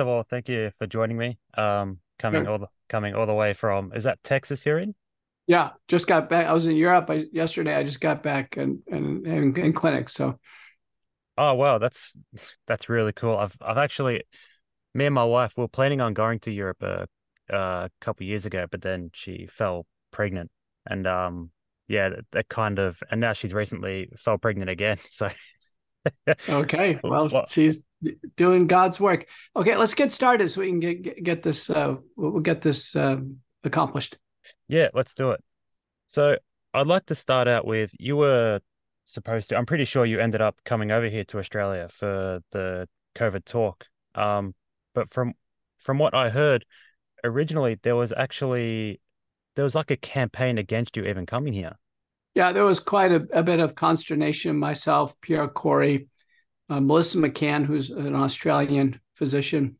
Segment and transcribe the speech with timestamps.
[0.00, 1.38] of all, thank you for joining me.
[1.56, 2.48] Um, coming Sure.
[2.48, 4.94] all the coming all the way from is that Texas you're in?
[5.46, 6.46] Yeah, just got back.
[6.46, 7.74] I was in Europe I, yesterday.
[7.74, 10.08] I just got back and and in, in clinic.
[10.08, 10.38] So
[11.36, 12.16] Oh wow, that's
[12.66, 13.36] that's really cool.
[13.36, 14.22] I've I've actually
[14.94, 17.08] me and my wife were planning on going to Europe a,
[17.50, 20.50] a couple years ago, but then she fell pregnant,
[20.86, 21.50] and um
[21.88, 24.98] yeah, that, that kind of and now she's recently fell pregnant again.
[25.10, 25.30] So
[26.48, 27.84] okay, well, well, she's
[28.36, 29.26] doing God's work.
[29.56, 31.70] Okay, let's get started so we can get get, this.
[31.70, 34.18] Uh, we'll we'll get this um, accomplished.
[34.68, 35.42] yeah, let's do it.
[36.06, 36.36] So
[36.72, 38.60] I'd like to start out with you were
[39.04, 42.88] supposed to, I'm pretty sure you ended up coming over here to Australia for the
[43.14, 43.86] COVID talk.
[44.14, 44.54] Um,
[44.94, 45.34] but from
[45.78, 46.64] from what I heard,
[47.22, 49.00] originally there was actually
[49.56, 51.76] there was like a campaign against you even coming here.
[52.34, 54.58] Yeah, there was quite a, a bit of consternation.
[54.58, 56.08] Myself, Pierre Kory,
[56.68, 59.76] uh, Melissa McCann, who's an Australian physician,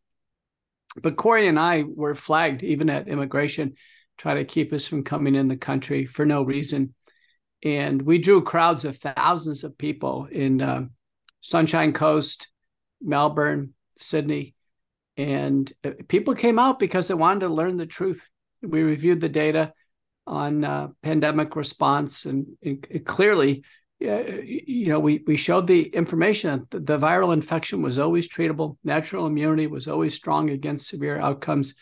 [0.96, 3.74] but Kory and I were flagged even at immigration,
[4.16, 6.94] try to keep us from coming in the country for no reason.
[7.62, 10.86] And we drew crowds of thousands of people in uh,
[11.40, 12.48] Sunshine Coast,
[13.02, 14.54] Melbourne, Sydney.
[15.16, 18.28] And uh, people came out because they wanted to learn the truth.
[18.62, 19.72] We reviewed the data
[20.26, 23.64] on uh, pandemic response, and, and clearly,
[24.02, 28.76] Uh, you know, we we showed the information that the viral infection was always treatable,
[28.84, 31.74] natural immunity was always strong against severe outcomes.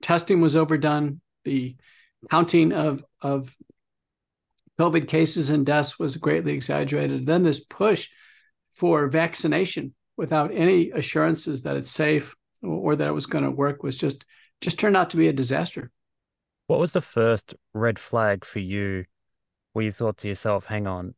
[0.00, 1.20] Testing was overdone.
[1.44, 1.76] The
[2.30, 3.54] counting of of
[4.78, 7.26] COVID cases and deaths was greatly exaggerated.
[7.26, 8.08] Then this push
[8.74, 13.50] for vaccination without any assurances that it's safe or, or that it was going to
[13.50, 14.24] work was just
[14.60, 15.90] just turned out to be a disaster.
[16.68, 19.04] What was the first red flag for you
[19.72, 21.14] where you thought to yourself, hang on,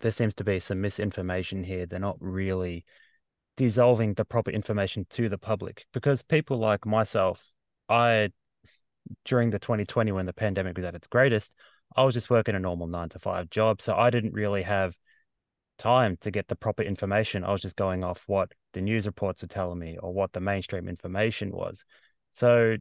[0.00, 1.86] there seems to be some misinformation here.
[1.86, 2.84] They're not really
[3.56, 7.50] dissolving the proper information to the public because people like myself,
[7.88, 8.30] I
[9.24, 11.52] during the 2020 when the pandemic was at its greatest,
[11.96, 13.80] I was just working a normal nine to five job.
[13.80, 14.96] So I didn't really have
[15.78, 17.44] time to get the proper information.
[17.44, 20.40] I was just going off what the news reports were telling me or what the
[20.40, 21.84] mainstream information was.
[22.32, 22.76] So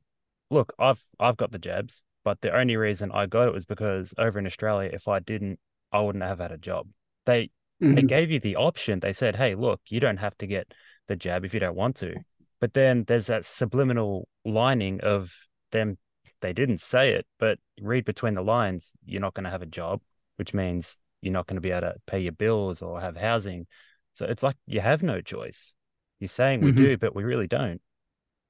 [0.52, 4.14] look, I've I've got the jabs, but the only reason I got it was because
[4.18, 5.62] over in Australia, if I didn't,
[5.94, 6.90] I wouldn't have had a job.
[7.26, 8.08] They they Mhm.
[8.10, 9.00] gave you the option.
[9.00, 10.74] They said, "Hey, look, you don't have to get
[11.08, 12.16] the jab if you don't want to."
[12.60, 15.34] But then there's that subliminal lining of
[15.72, 16.00] them.
[16.42, 18.92] They didn't say it, but read between the lines.
[19.06, 20.02] You're not going to have a job,
[20.36, 23.68] which means you're not going to be able to pay your bills or have housing.
[24.16, 25.74] So it's like you have no choice.
[26.20, 26.76] You're saying we Mhm.
[26.76, 27.82] do, but we really don't.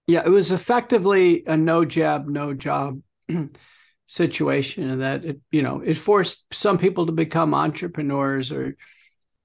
[0.07, 3.03] Yeah, it was effectively a no jab, no job
[4.07, 8.75] situation, and that it, you know, it forced some people to become entrepreneurs or,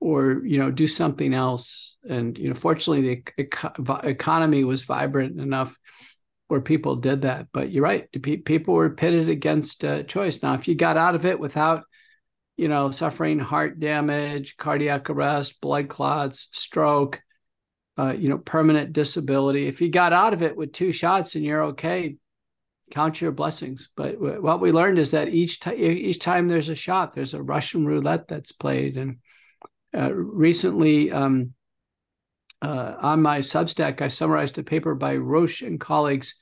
[0.00, 1.96] or you know, do something else.
[2.08, 5.78] And you know, fortunately, the eco- economy was vibrant enough
[6.48, 7.48] where people did that.
[7.52, 8.08] But you're right,
[8.44, 10.42] people were pitted against uh, choice.
[10.42, 11.84] Now, if you got out of it without,
[12.56, 17.22] you know, suffering heart damage, cardiac arrest, blood clots, stroke
[17.98, 19.66] uh, you know, permanent disability.
[19.66, 22.16] If you got out of it with two shots and you're okay,
[22.92, 23.88] count your blessings.
[23.96, 27.42] But what we learned is that each time each time there's a shot, there's a
[27.42, 28.96] Russian roulette that's played.
[28.96, 29.18] And
[29.96, 31.54] uh, recently, um,
[32.60, 36.36] uh, on my Substack, I summarized a paper by Roche and colleagues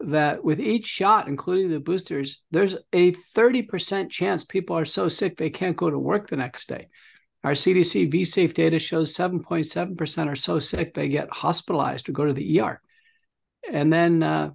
[0.00, 5.36] that with each shot, including the boosters, there's a 30% chance people are so sick
[5.36, 6.88] they can't go to work the next day.
[7.44, 12.32] Our CDC VSafe data shows 7.7% are so sick they get hospitalized or go to
[12.32, 12.82] the ER.
[13.72, 14.50] And then, uh,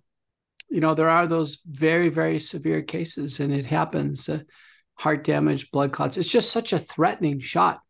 [0.71, 4.39] you know, there are those very, very severe cases, and it happens uh,
[4.95, 6.17] heart damage, blood clots.
[6.17, 7.81] It's just such a threatening shot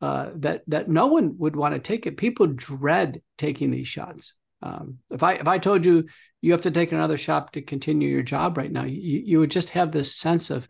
[0.00, 2.16] uh, that that no one would want to take it.
[2.16, 4.36] People dread taking these shots.
[4.62, 6.06] Um, if I if I told you
[6.40, 9.50] you have to take another shot to continue your job right now, you, you would
[9.50, 10.68] just have this sense of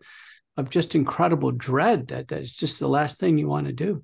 [0.57, 4.03] of just incredible dread that that's just the last thing you want to do.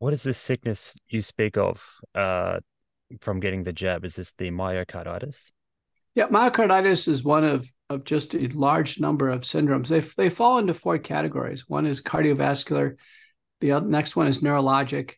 [0.00, 1.82] What is this sickness you speak of
[2.14, 2.58] uh,
[3.20, 4.04] from getting the jab?
[4.04, 5.52] Is this the myocarditis?
[6.18, 9.86] Yeah, myocarditis is one of of just a large number of syndromes.
[9.86, 11.68] They they fall into four categories.
[11.68, 12.96] One is cardiovascular,
[13.60, 15.12] the next one is neurologic,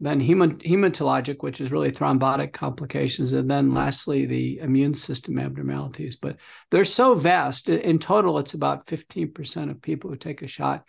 [0.00, 6.16] then hemat- hematologic, which is really thrombotic complications, and then lastly the immune system abnormalities.
[6.16, 6.38] But
[6.70, 7.68] they're so vast.
[7.68, 10.88] In total, it's about 15% of people who take a shot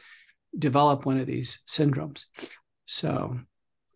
[0.57, 2.23] develop one of these syndromes.
[2.85, 3.37] So,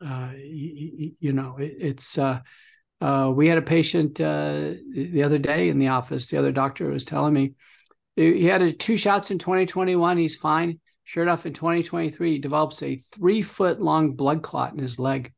[0.05, 2.41] uh, you, you know, it, it's uh,
[3.03, 6.27] uh, we had a patient uh, the other day in the office.
[6.27, 7.53] The other doctor was telling me
[8.15, 10.17] he had a, two shots in 2021.
[10.17, 10.79] He's fine.
[11.03, 15.33] Sure enough, in 2023, he develops a three foot long blood clot in his leg.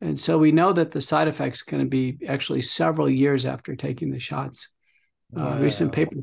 [0.00, 4.10] And so we know that the side effects can be actually several years after taking
[4.10, 4.70] the shots.
[5.30, 5.56] Wow.
[5.56, 6.16] Uh, recent paper,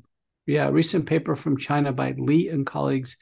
[0.48, 3.18] yeah, recent paper from China by Li and colleagues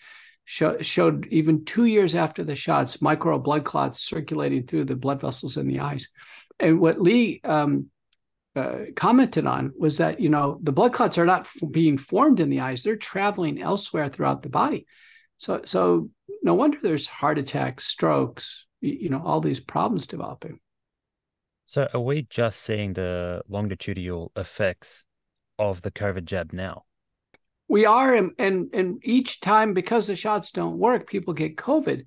[0.45, 5.22] show, showed even two years after the shots, micro blood clots circulating through the blood
[5.22, 6.07] vessels in the eyes.
[6.60, 7.90] And what Lee um,
[8.56, 12.40] uh, commented on was that you know the blood clots are not f- being formed
[12.40, 14.86] in the eyes; they're traveling elsewhere throughout the body.
[15.38, 16.10] So, so
[16.42, 20.60] no wonder there's heart attacks, strokes, you know, all these problems developing.
[21.66, 25.06] So, are we just seeing the longitudinal effects
[25.58, 26.84] of the COVID jab now?
[27.68, 32.06] We are, and and, and each time because the shots don't work, people get COVID.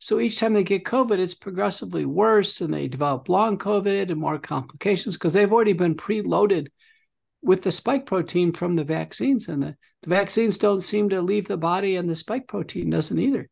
[0.00, 4.20] So each time they get COVID, it's progressively worse, and they develop long COVID and
[4.20, 6.68] more complications because they've already been preloaded
[7.42, 11.48] with the spike protein from the vaccines, and the, the vaccines don't seem to leave
[11.48, 13.48] the body, and the spike protein doesn't either.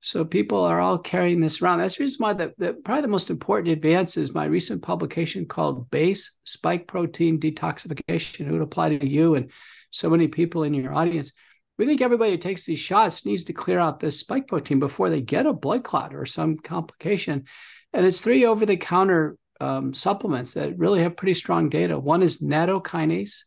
[0.00, 1.78] So people are all carrying this around.
[1.78, 5.46] That's the reason why the, the, probably the most important advance is my recent publication
[5.46, 8.46] called Base Spike Protein Detoxification.
[8.46, 9.50] It would apply to you and
[9.90, 11.32] so many people in your audience.
[11.78, 15.10] We think everybody who takes these shots needs to clear out this spike protein before
[15.10, 17.44] they get a blood clot or some complication.
[17.92, 21.98] And it's three over the counter um, supplements that really have pretty strong data.
[21.98, 23.40] One is nattokinase,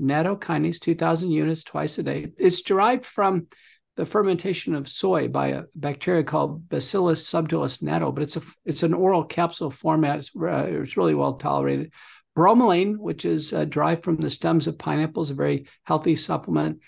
[0.00, 2.32] nattokinase, 2,000 units twice a day.
[2.38, 3.48] It's derived from
[3.96, 8.82] the fermentation of soy by a bacteria called Bacillus subtilis natto, but it's a it's
[8.82, 10.20] an oral capsule format.
[10.20, 11.92] It's, uh, it's really well tolerated.
[12.34, 16.80] Bromelain, which is uh, derived from the stems of pineapples, a very healthy supplement.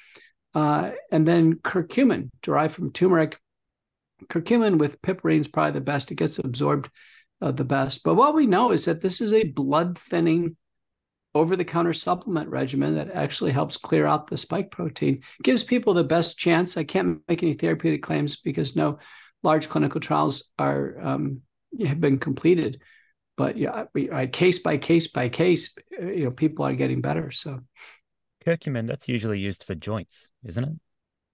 [0.55, 3.41] Uh, and then curcumin, derived from turmeric.
[4.29, 6.11] Curcumin with piperine is probably the best.
[6.11, 6.89] It gets absorbed
[7.43, 8.05] uh, the best.
[8.05, 10.57] But what we know is that this is a blood thinning
[11.35, 15.93] over the counter supplement regimen that actually helps clear out the spike protein, gives people
[15.93, 16.77] the best chance.
[16.77, 18.99] I can't make any therapeutic claims because no
[19.43, 21.41] large clinical trials are um,
[21.85, 22.81] have been completed.
[23.37, 27.33] But yeah, I, case by case by case, you know, people are getting better.
[27.33, 27.61] So,
[28.45, 30.73] curcumin that's usually used for joints, isn't it?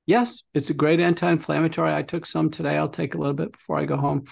[0.07, 1.95] Yes, it's a great anti-inflammatory.
[1.95, 2.77] I took some today.
[2.77, 4.25] I'll take a little bit before I go home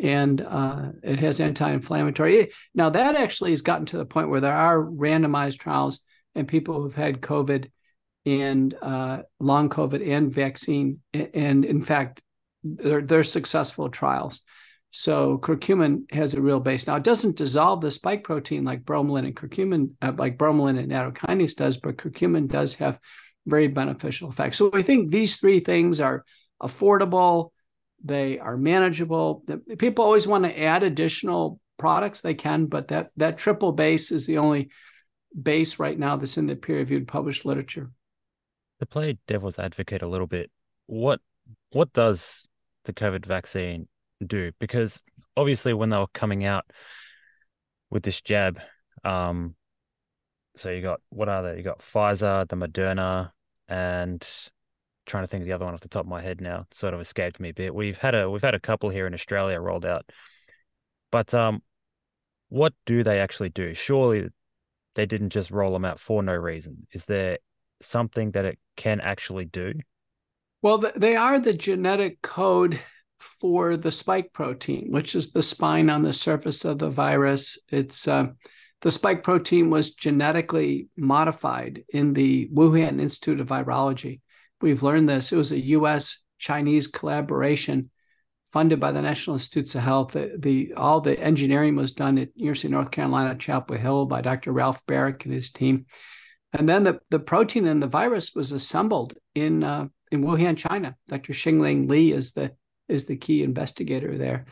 [0.00, 2.52] and uh, it has anti-inflammatory.
[2.74, 6.00] Now that actually has gotten to the point where there are randomized trials
[6.34, 7.70] and people who've had COVID
[8.24, 12.20] and uh, long COVID and vaccine, and in fact,
[12.62, 14.42] they're, they're successful trials.
[14.90, 16.86] So curcumin has a real base.
[16.86, 20.90] Now it doesn't dissolve the spike protein like bromelain and curcumin, uh, like bromelain and
[20.90, 22.98] nattokinase does, but curcumin does have
[23.46, 24.58] very beneficial effects.
[24.58, 26.24] So I think these three things are
[26.62, 27.50] affordable
[28.02, 29.44] they are manageable.
[29.78, 32.20] People always want to add additional products.
[32.20, 34.70] They can, but that that triple base is the only
[35.40, 37.90] base right now that's in the peer-reviewed published literature.
[38.80, 40.50] To play devil's advocate a little bit,
[40.86, 41.20] what
[41.70, 42.48] what does
[42.84, 43.88] the COVID vaccine
[44.26, 44.52] do?
[44.58, 45.00] Because
[45.36, 46.64] obviously, when they were coming out
[47.90, 48.60] with this jab,
[49.04, 49.54] um,
[50.56, 51.56] so you got what are they?
[51.56, 53.30] You got Pfizer, the Moderna,
[53.68, 54.26] and
[55.06, 56.66] trying to think of the other one off the top of my head now.
[56.70, 57.74] It sort of escaped me a bit.
[57.74, 60.10] We've had a we've had a couple here in Australia rolled out,
[61.10, 61.62] but um,
[62.48, 63.74] what do they actually do?
[63.74, 64.28] Surely
[64.94, 66.86] they didn't just roll them out for no reason.
[66.92, 67.38] Is there
[67.80, 69.74] something that it can actually do?
[70.60, 72.80] Well, they are the genetic code
[73.18, 77.58] for the spike protein, which is the spine on the surface of the virus.
[77.68, 78.28] It's uh,
[78.82, 84.20] the spike protein was genetically modified in the Wuhan Institute of Virology
[84.60, 85.32] we've learned this.
[85.32, 86.22] It was a U.S.
[86.38, 87.90] Chinese collaboration
[88.52, 90.12] funded by the National Institutes of Health.
[90.12, 94.20] The, the, all the engineering was done at University of North Carolina Chapel Hill by
[94.20, 94.52] Dr.
[94.52, 95.86] Ralph Baric and his team.
[96.52, 100.96] And then the, the protein in the virus was assembled in uh, in Wuhan, China.
[101.08, 101.34] Dr.
[101.34, 102.52] Xingling Li is the
[102.88, 104.46] is the key investigator there.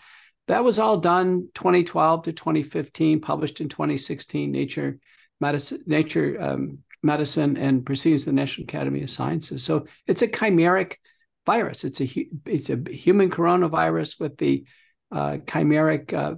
[0.49, 4.99] That was all done 2012 to 2015, published in 2016, Nature
[5.41, 9.63] Medicine, Nature um, medicine and proceedings of the National Academy of Sciences.
[9.63, 10.97] So it's a chimeric
[11.45, 11.85] virus.
[11.85, 14.65] It's a it's a human coronavirus with the
[15.11, 16.35] uh, chimeric uh,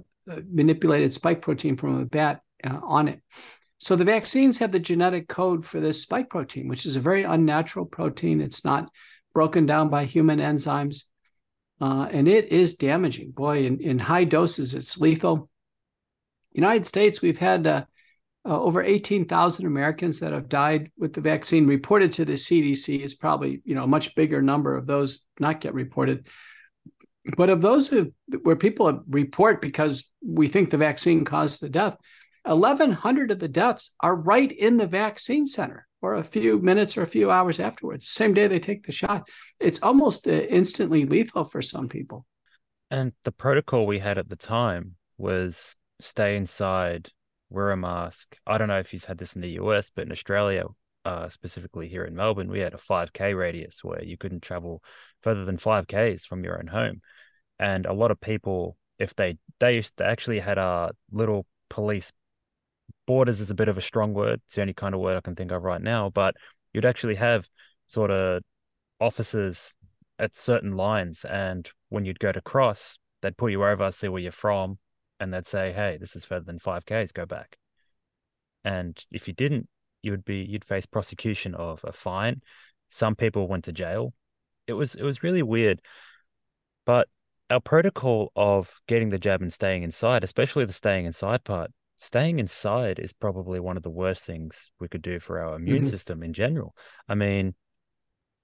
[0.51, 3.21] manipulated spike protein from a bat uh, on it.
[3.79, 7.23] So the vaccines have the genetic code for this spike protein, which is a very
[7.23, 8.41] unnatural protein.
[8.41, 8.91] It's not
[9.33, 11.03] broken down by human enzymes,
[11.81, 13.31] uh, and it is damaging.
[13.31, 15.49] Boy, in, in high doses, it's lethal.
[16.51, 17.85] United States, we've had uh,
[18.45, 23.15] uh, over 18,000 Americans that have died with the vaccine reported to the CDC is
[23.15, 26.27] probably you know a much bigger number of those not get reported.
[27.37, 31.97] But of those who, where people report because we think the vaccine caused the death,
[32.43, 37.01] 1,100 of the deaths are right in the vaccine center or a few minutes or
[37.01, 39.27] a few hours afterwards, same day they take the shot.
[39.59, 42.25] It's almost uh, instantly lethal for some people.
[42.91, 47.09] And the protocol we had at the time was stay inside,
[47.49, 48.37] wear a mask.
[48.47, 50.65] I don't know if he's had this in the US, but in Australia,
[51.05, 54.83] uh, specifically here in Melbourne, we had a 5K radius where you couldn't travel
[55.21, 57.01] further than 5Ks from your own home.
[57.59, 62.11] And a lot of people, if they they used to actually had a little police
[63.09, 64.39] borders is a bit of a strong word.
[64.45, 66.35] It's the only kind of word I can think of right now, but
[66.73, 67.49] you'd actually have
[67.87, 68.43] sort of
[68.99, 69.73] officers
[70.19, 71.25] at certain lines.
[71.25, 74.77] And when you'd go to cross, they'd pull you over, see where you're from,
[75.19, 77.57] and they'd say, Hey, this is further than 5Ks, go back.
[78.63, 79.67] And if you didn't,
[80.03, 82.43] you would be you'd face prosecution of a fine.
[82.89, 84.13] Some people went to jail.
[84.67, 85.81] It was it was really weird.
[86.85, 87.07] But
[87.49, 92.39] our protocol of getting the jab and staying inside, especially the staying inside part, staying
[92.39, 95.89] inside is probably one of the worst things we could do for our immune mm-hmm.
[95.89, 96.75] system in general.
[97.07, 97.55] I mean,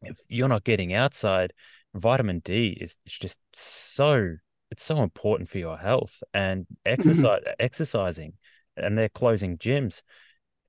[0.01, 1.53] if you're not getting outside,
[1.93, 4.35] vitamin D is it's just so
[4.69, 6.93] it's so important for your health and mm-hmm.
[6.93, 7.53] exercise mm-hmm.
[7.59, 8.33] exercising
[8.75, 10.01] and they're closing gyms.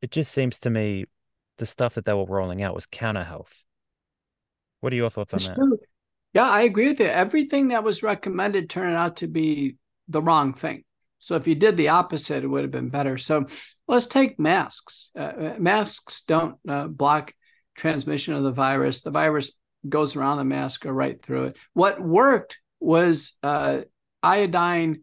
[0.00, 1.06] It just seems to me
[1.58, 3.64] the stuff that they were rolling out was counter health.
[4.80, 5.54] What are your thoughts on it's that?
[5.56, 5.78] True.
[6.34, 7.06] Yeah, I agree with you.
[7.06, 9.76] Everything that was recommended turned out to be
[10.06, 10.84] the wrong thing.
[11.18, 13.18] So if you did the opposite, it would have been better.
[13.18, 13.46] So
[13.88, 15.10] let's take masks.
[15.18, 17.32] Uh, uh, masks don't uh, block
[17.76, 19.02] transmission of the virus.
[19.02, 19.52] The virus
[19.88, 21.56] goes around the mask or right through it.
[21.72, 23.82] What worked was uh,
[24.22, 25.02] iodine,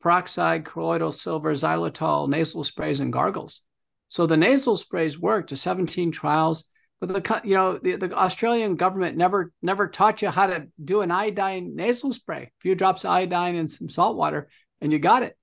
[0.00, 3.62] peroxide, colloidal silver, xylitol, nasal sprays, and gargles.
[4.08, 5.50] So the nasal sprays worked.
[5.50, 6.68] The 17 trials,
[7.00, 11.00] but the you know the, the Australian government never never taught you how to do
[11.00, 12.42] an iodine nasal spray.
[12.42, 14.48] A few drops of iodine in some salt water,
[14.80, 15.36] and you got it.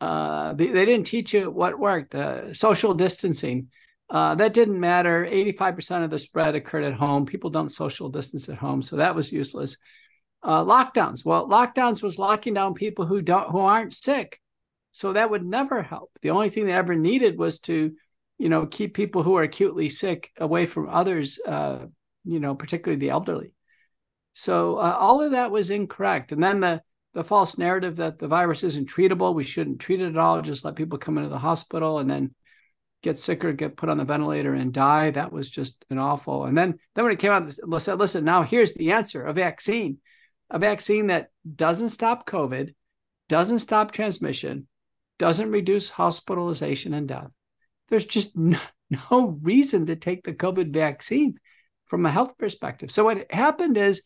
[0.00, 2.14] Uh, they, they, didn't teach you what worked.
[2.14, 3.68] Uh, social distancing,
[4.10, 5.24] uh, that didn't matter.
[5.24, 7.26] 85% of the spread occurred at home.
[7.26, 9.76] People don't social distance at home, so that was useless.
[10.42, 11.24] Uh, lockdowns.
[11.24, 14.40] Well, lockdowns was locking down people who don't who aren't sick,
[14.92, 16.10] so that would never help.
[16.20, 17.94] The only thing they ever needed was to,
[18.36, 21.38] you know, keep people who are acutely sick away from others.
[21.46, 21.86] Uh,
[22.24, 23.52] you know, particularly the elderly.
[24.32, 26.32] So uh, all of that was incorrect.
[26.32, 26.82] And then the
[27.14, 29.34] the false narrative that the virus isn't treatable.
[29.34, 30.42] We shouldn't treat it at all.
[30.42, 32.34] Just let people come into the hospital and then
[33.02, 35.10] get sicker, get put on the ventilator and die.
[35.10, 36.44] That was just an awful.
[36.44, 39.32] And then, then when it came out, they said, listen, now here's the answer: a
[39.32, 39.98] vaccine,
[40.50, 42.74] a vaccine that doesn't stop COVID,
[43.28, 44.66] doesn't stop transmission,
[45.18, 47.30] doesn't reduce hospitalization and death.
[47.88, 48.58] There's just no,
[48.90, 51.38] no reason to take the COVID vaccine
[51.86, 52.90] from a health perspective.
[52.90, 54.02] So what happened is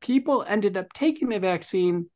[0.00, 2.06] people ended up taking the vaccine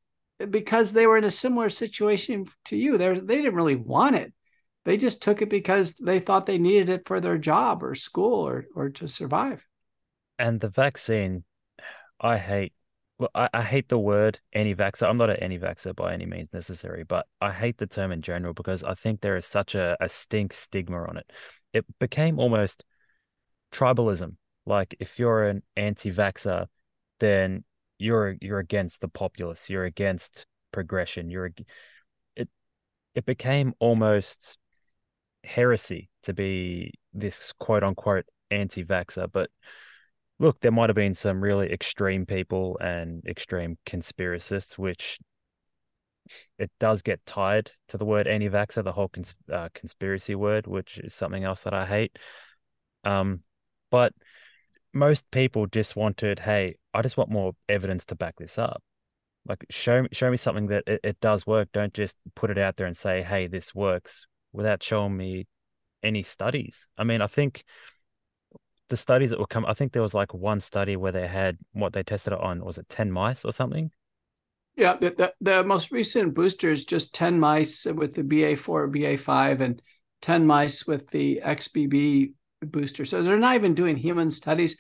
[0.51, 2.99] because they were in a similar situation to you.
[2.99, 4.33] They they didn't really want it.
[4.85, 8.47] They just took it because they thought they needed it for their job or school
[8.47, 9.67] or or to survive.
[10.39, 11.45] And the vaccine,
[12.21, 12.73] I hate.
[13.19, 15.09] Look, I, I hate the word anti-vaxxer.
[15.09, 18.53] I'm not an anti-vaxxer by any means necessary, but I hate the term in general
[18.53, 21.33] because I think there is such a, a stink stigma on it.
[21.73, 22.85] It became almost
[23.73, 24.37] tribalism.
[24.67, 26.67] Like if you're an anti-vaxxer,
[27.21, 27.65] then
[27.99, 31.51] you're you're against the populace you're against progression you're
[32.35, 32.49] it
[33.15, 34.59] it became almost
[35.45, 39.51] heresy to be this quote unquote anti-vaxxer but
[40.39, 45.19] look there might have been some really extreme people and extreme conspiracists which
[46.59, 50.99] it does get tied to the word anti-vaxxer the whole cons- uh, conspiracy word which
[50.99, 52.19] is something else that i hate.
[53.05, 53.43] Um
[53.91, 54.13] but
[54.97, 58.83] most people just wanted, hey, I just want more evidence to back this up.
[59.49, 61.69] Like show me show me something that it, it does work.
[61.73, 65.47] Don't just put it out there and say, hey, this works without showing me
[66.03, 66.89] any studies.
[66.99, 67.65] I mean, I think
[68.89, 71.59] the studies that will come, I think there was like one study where they had
[71.73, 73.91] what they tested it on, was it 10 mice or something?
[74.77, 79.61] Yeah, the, the, the most recent booster is just 10 mice with the BA4, BA5,
[79.61, 79.83] and
[80.23, 83.05] 10 mice with the XBB booster.
[83.05, 84.77] So they're not even doing human studies.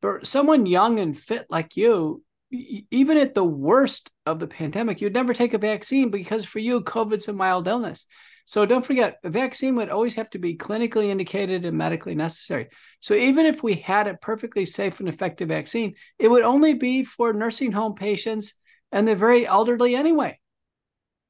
[0.00, 5.14] But someone young and fit like you, even at the worst of the pandemic, you'd
[5.14, 8.06] never take a vaccine because for you, COVID's a mild illness.
[8.46, 12.68] So don't forget, a vaccine would always have to be clinically indicated and medically necessary.
[12.98, 17.04] So even if we had a perfectly safe and effective vaccine, it would only be
[17.04, 18.54] for nursing home patients
[18.90, 20.40] and the very elderly anyway.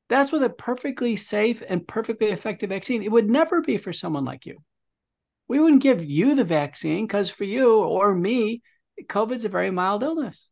[0.09, 3.03] That's with a perfectly safe and perfectly effective vaccine.
[3.03, 4.57] It would never be for someone like you
[5.51, 8.63] we wouldn't give you the vaccine because for you or me,
[9.03, 10.49] COVID's a very mild illness.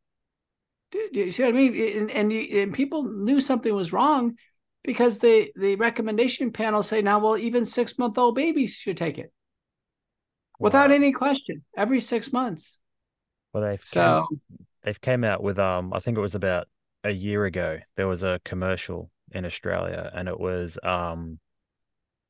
[0.91, 1.99] Do, do you see what I mean?
[1.99, 4.35] And, and, you, and, people knew something was wrong
[4.83, 9.19] because the, the recommendation panel say now, well, even six month old babies should take
[9.19, 9.33] it
[10.59, 10.65] wow.
[10.65, 12.81] without any question every six months.
[13.53, 14.41] Well, they've so came,
[14.83, 16.67] they've came out with um, I think it was about
[17.05, 17.79] a year ago.
[17.97, 21.39] There was a commercial in Australia, and it was um,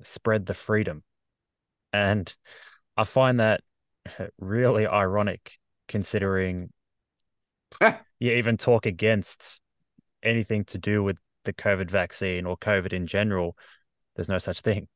[0.03, 1.03] spread the freedom,
[1.93, 2.35] and
[2.97, 3.63] I find that
[4.39, 6.71] really ironic considering
[7.81, 9.61] you even talk against
[10.23, 13.57] anything to do with the COVID vaccine or COVID in general.
[14.17, 14.89] There's no such thing.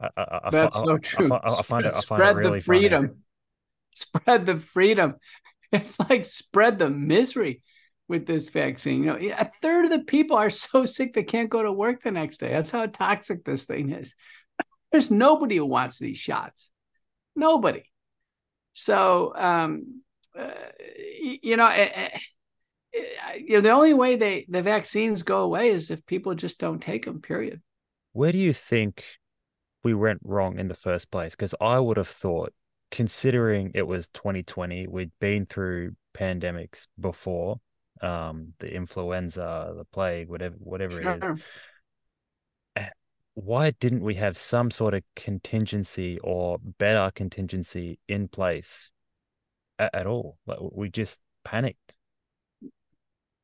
[0.00, 1.30] I, I, That's I, so true.
[1.32, 1.92] I, find it.
[1.94, 3.06] I find it really the freedom.
[3.06, 3.18] Funny.
[3.92, 5.16] Spread the freedom.
[5.72, 7.62] It's like spread the misery
[8.08, 9.04] with this vaccine.
[9.04, 12.02] You know, a third of the people are so sick they can't go to work
[12.02, 12.48] the next day.
[12.48, 14.16] That's how toxic this thing is.
[14.92, 16.70] There's nobody who wants these shots.
[17.36, 17.84] Nobody.
[18.72, 20.02] So, um,
[20.36, 20.50] uh,
[21.42, 22.08] you know, uh,
[23.36, 26.80] you know, the only way they the vaccines go away is if people just don't
[26.80, 27.20] take them.
[27.20, 27.60] Period.
[28.12, 29.04] Where do you think
[29.84, 31.32] we went wrong in the first place?
[31.32, 32.52] Because I would have thought,
[32.90, 37.60] considering it was 2020, we'd been through pandemics before,
[38.02, 41.12] um, the influenza, the plague, whatever, whatever sure.
[41.12, 41.40] it is.
[43.42, 48.92] Why didn't we have some sort of contingency or better contingency in place
[49.78, 50.38] at, at all?
[50.46, 51.96] Like we just panicked.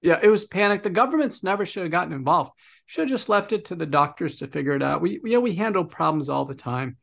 [0.02, 0.82] Yeah, it was panic.
[0.82, 2.52] The governments never should have gotten involved.
[2.84, 5.00] Should have just left it to the doctors to figure it out.
[5.00, 6.98] We, know, we handle problems all the time.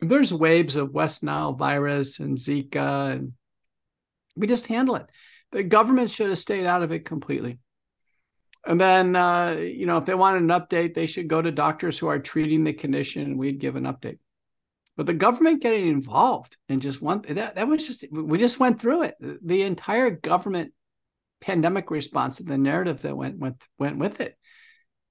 [0.00, 3.32] There's waves of West Nile virus and Zika, and
[4.34, 5.06] we just handle it.
[5.52, 7.58] The government should have stayed out of it completely.
[8.66, 11.98] And then, uh, you know, if they wanted an update, they should go to doctors
[11.98, 14.18] who are treating the condition, and we'd give an update.
[14.96, 18.80] But the government getting involved and just one that that was just we just went
[18.80, 19.16] through it.
[19.20, 20.72] The entire government
[21.40, 24.38] pandemic response and the narrative that went went went with it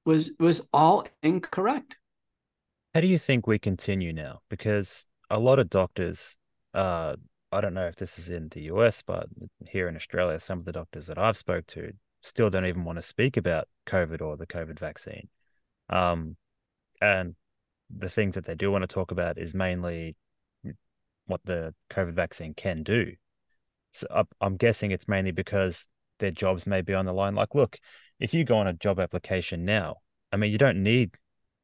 [0.05, 1.97] was was all incorrect.
[2.93, 4.41] How do you think we continue now?
[4.49, 6.37] Because a lot of doctors,
[6.73, 7.15] uh,
[7.51, 9.27] I don't know if this is in the US, but
[9.67, 11.91] here in Australia, some of the doctors that I've spoke to
[12.23, 15.27] still don't even want to speak about COVID or the COVID vaccine.
[15.89, 16.37] Um,
[17.01, 17.35] and
[17.95, 20.15] the things that they do want to talk about is mainly
[21.25, 23.13] what the COVID vaccine can do.
[23.91, 24.07] So
[24.41, 25.85] I'm guessing it's mainly because
[26.19, 27.35] their jobs may be on the line.
[27.35, 27.77] Like, look,
[28.19, 29.97] if you go on a job application now,
[30.31, 31.11] I mean, you don't need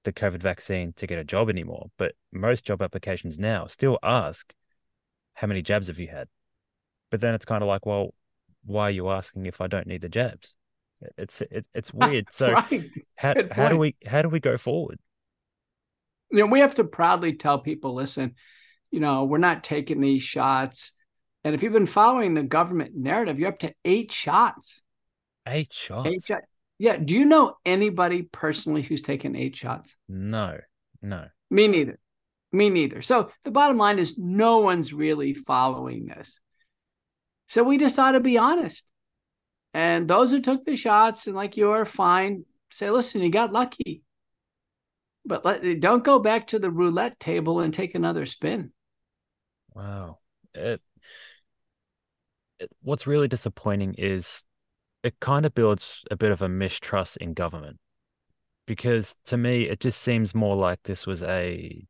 [0.03, 4.53] the COVID vaccine to get a job anymore, but most job applications now still ask,
[5.33, 6.27] how many jabs have you had?
[7.09, 8.13] But then it's kind of like, well,
[8.65, 10.55] why are you asking if I don't need the jabs?
[11.17, 12.27] It's it, it's weird.
[12.31, 12.89] So right.
[13.15, 14.99] how how do we how do we go forward?
[16.31, 18.35] You know, we have to proudly tell people, listen,
[18.91, 20.93] you know, we're not taking these shots.
[21.43, 24.81] And if you've been following the government narrative, you're up to eight shots.
[25.47, 26.07] Eight shots.
[26.07, 26.45] Eight shots.
[26.77, 26.97] Yeah.
[26.97, 29.95] Do you know anybody personally who's taken eight shots?
[30.07, 30.59] No,
[31.01, 31.27] no.
[31.49, 31.97] Me neither.
[32.51, 33.01] Me neither.
[33.01, 36.39] So the bottom line is no one's really following this.
[37.49, 38.85] So we just ought to be honest.
[39.73, 43.51] And those who took the shots and like you are fine, say, listen, you got
[43.51, 44.03] lucky.
[45.25, 48.71] But let, don't go back to the roulette table and take another spin.
[49.73, 50.19] Wow.
[50.53, 50.81] It
[52.81, 54.43] what's really disappointing is
[55.03, 57.77] it kind of builds a bit of a mistrust in government
[58.65, 61.85] because to me it just seems more like this was a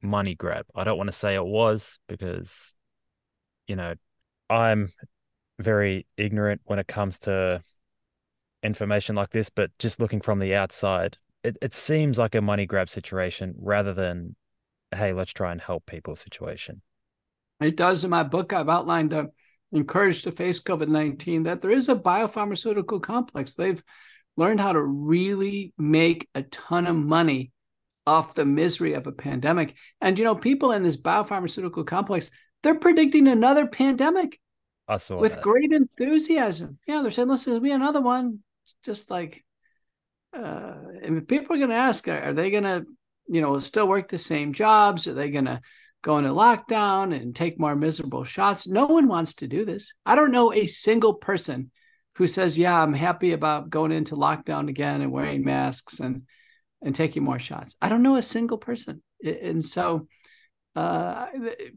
[0.00, 0.64] money grab.
[0.74, 2.74] I don't want to say it was because
[3.66, 3.94] you know
[4.50, 4.92] I'm
[5.58, 7.62] very ignorant when it comes to
[8.62, 12.66] information like this, but just looking from the outside, it, it seems like a money
[12.66, 14.36] grab situation rather than
[14.94, 16.80] hey, let's try and help people situation.
[17.60, 18.52] It does in my book.
[18.52, 19.30] I've outlined a
[19.74, 23.54] encouraged to face COVID 19, that there is a biopharmaceutical complex.
[23.54, 23.82] They've
[24.36, 27.52] learned how to really make a ton of money
[28.06, 29.74] off the misery of a pandemic.
[30.00, 32.30] And, you know, people in this biopharmaceutical complex,
[32.64, 34.40] they're predicting another pandemic
[34.88, 35.42] I saw with that.
[35.42, 36.78] great enthusiasm.
[36.86, 38.40] Yeah, they're saying, listen, there'll be another one.
[38.82, 39.44] Just like,
[40.36, 42.84] uh, and people are going to ask, are they going to,
[43.28, 45.06] you know, still work the same jobs?
[45.06, 45.60] Are they going to
[46.04, 48.68] go into lockdown and take more miserable shots.
[48.68, 49.94] No one wants to do this.
[50.04, 51.70] I don't know a single person
[52.16, 56.24] who says, "Yeah, I'm happy about going into lockdown again and wearing masks and
[56.82, 60.06] and taking more shots." I don't know a single person, and so
[60.76, 61.26] uh,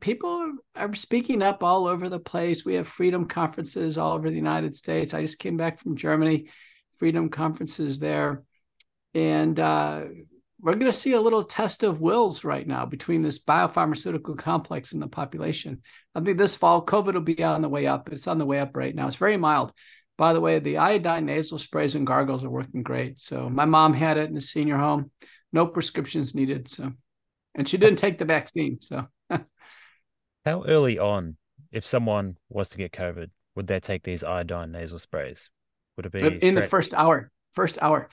[0.01, 2.65] people are speaking up all over the place.
[2.65, 5.13] We have freedom conferences all over the United States.
[5.13, 6.49] I just came back from Germany,
[6.97, 8.43] freedom conferences there,
[9.13, 10.05] and uh,
[10.59, 14.93] we're going to see a little test of wills right now between this biopharmaceutical complex
[14.93, 15.81] and the population.
[16.15, 18.11] I think this fall, COVID will be on the way up.
[18.11, 19.05] It's on the way up right now.
[19.05, 19.71] It's very mild.
[20.17, 23.19] By the way, the iodine nasal sprays and gargles are working great.
[23.19, 25.11] So my mom had it in a senior home,
[25.53, 26.69] no prescriptions needed.
[26.69, 26.91] So,
[27.57, 28.77] and she didn't take the vaccine.
[28.81, 31.35] So, how early on,
[31.71, 35.49] if someone was to get COVID, would they take these iodine nasal sprays?
[35.97, 36.55] Would it be in straight...
[36.55, 37.31] the first hour?
[37.57, 38.07] first hour.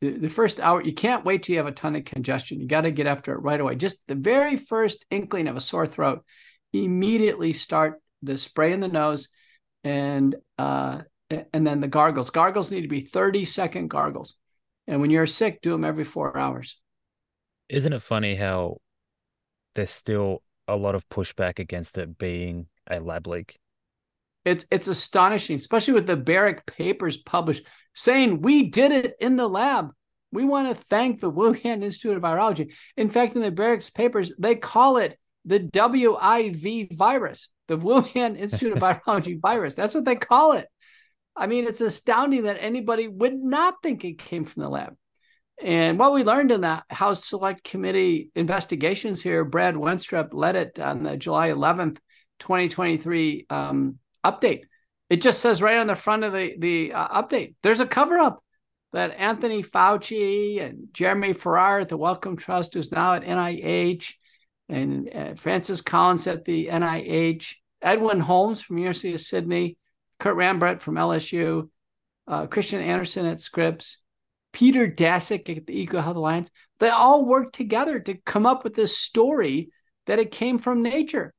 [0.00, 2.60] The first hour, you can't wait till you have a ton of congestion.
[2.60, 3.74] You got to get after it right away.
[3.74, 6.24] Just the very first inkling of a sore throat,
[6.72, 9.28] immediately start the spray in the nose
[9.82, 12.30] and uh, and then the gargles.
[12.30, 14.36] Gargles need to be 30 second gargles.
[14.86, 16.78] And when you're sick, do them every four hours.
[17.68, 18.78] Isn't it funny how
[19.74, 23.58] there's still a lot of pushback against it being a lab leak?
[24.44, 29.48] It's it's astonishing, especially with the Baric papers published saying we did it in the
[29.48, 29.90] lab.
[30.30, 32.72] We want to thank the Wuhan Institute of Virology.
[32.96, 38.72] In fact, in the Baric's papers, they call it the WIV virus, the Wuhan Institute
[38.72, 39.74] of Virology virus.
[39.74, 40.68] That's what they call it.
[41.34, 44.96] I mean, it's astounding that anybody would not think it came from the lab.
[45.62, 50.78] And what we learned in the House Select Committee investigations here, Brad Wenstrup led it
[50.78, 51.98] on the July 11th,
[52.40, 54.64] 2023 um, update.
[55.08, 58.18] It just says right on the front of the, the uh, update, there's a cover
[58.18, 58.42] up
[58.92, 64.14] that Anthony Fauci and Jeremy Farrar at the Wellcome Trust, who's now at NIH,
[64.68, 69.76] and uh, Francis Collins at the NIH, Edwin Holmes from University of Sydney,
[70.18, 71.68] Kurt Rambrot from LSU,
[72.26, 73.98] uh, Kristian Andersen at Scripps,
[74.56, 76.50] Peter Daszak at the EcoHealth Alliance.
[76.80, 79.68] They all worked together to come up with this story
[80.06, 81.34] that it came from nature.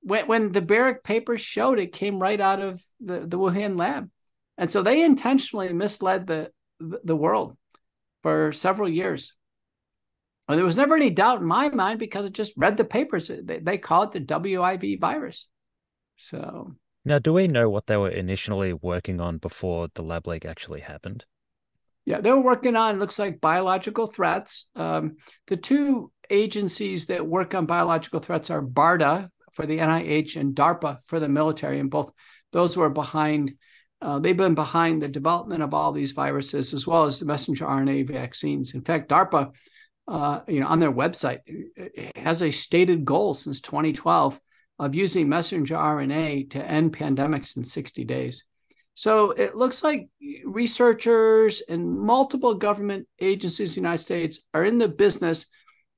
[0.00, 4.10] When, when the Baric papers showed it came right out of the, the Wuhan lab.
[4.56, 7.56] And so they intentionally misled the, the world
[8.24, 9.36] for several years.
[10.48, 13.28] And there was never any doubt in my mind because I just read the papers.
[13.28, 15.46] They, they call it the WIV virus.
[16.16, 20.44] So now, do we know what they were initially working on before the lab leak
[20.44, 21.24] actually happened?
[22.08, 24.70] Yeah, they were working on looks like biological threats.
[24.74, 30.54] Um, the two agencies that work on biological threats are BARDA for the NIH and
[30.54, 32.10] DARPA for the military, and both
[32.50, 33.52] those were behind.
[34.00, 37.66] Uh, they've been behind the development of all these viruses as well as the messenger
[37.66, 38.72] RNA vaccines.
[38.72, 39.52] In fact, DARPA,
[40.06, 41.40] uh, you know, on their website
[42.16, 44.40] has a stated goal since 2012
[44.78, 48.44] of using messenger RNA to end pandemics in 60 days.
[48.98, 50.08] So it looks like
[50.44, 55.46] researchers and multiple government agencies in the United States are in the business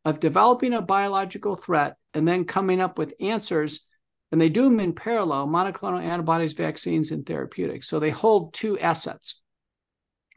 [0.05, 3.87] of developing a biological threat and then coming up with answers.
[4.31, 7.89] And they do them in parallel monoclonal antibodies, vaccines, and therapeutics.
[7.89, 9.41] So they hold two assets.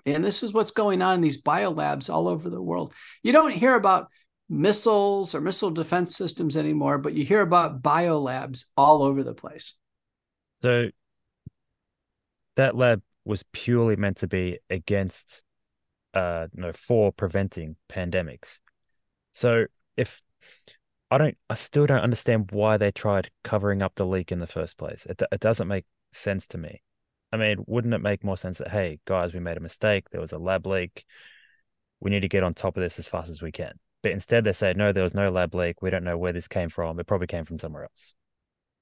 [0.06, 2.94] And this is what's going on in these biolabs all over the world.
[3.24, 4.08] You don't hear about
[4.48, 9.74] missiles or missile defense systems anymore, but you hear about biolabs all over the place.
[10.62, 10.92] So
[12.56, 15.44] that lab was purely meant to be against
[16.14, 18.60] uh no for preventing pandemics.
[19.34, 19.66] So
[19.98, 20.22] if
[21.10, 24.48] I don't I still don't understand why they tried covering up the leak in the
[24.48, 25.06] first place.
[25.06, 26.82] It it doesn't make sense to me.
[27.32, 30.22] I mean, wouldn't it make more sense that hey, guys, we made a mistake, there
[30.22, 31.06] was a lab leak.
[32.00, 33.80] We need to get on top of this as fast as we can.
[34.04, 35.82] But instead, they say, no, there was no lab leak.
[35.82, 37.00] We don't know where this came from.
[37.00, 38.14] It probably came from somewhere else.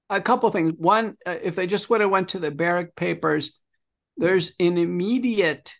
[0.09, 0.73] A couple things.
[0.77, 3.57] One, uh, if they just would have went to the Baric papers,
[4.21, 5.73] there's an immediate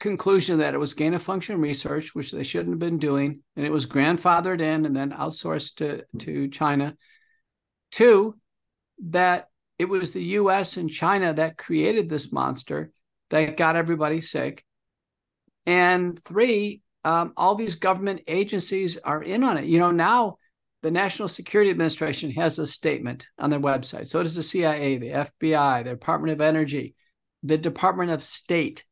[0.00, 3.66] conclusion that it was gain of function research, which they shouldn't have been doing, and
[3.66, 6.96] it was grandfathered in and then outsourced to, to China.
[7.90, 8.34] Two,
[9.10, 12.90] that it was the US and China that created this monster
[13.28, 14.64] that got everybody sick.
[15.66, 19.66] And three, um, all these government agencies are in on it.
[19.66, 20.38] You know, now
[20.82, 24.08] the National Security Administration has a statement on their website.
[24.08, 26.95] So does the CIA, the FBI, the Department of Energy,
[27.46, 28.84] the Department of State.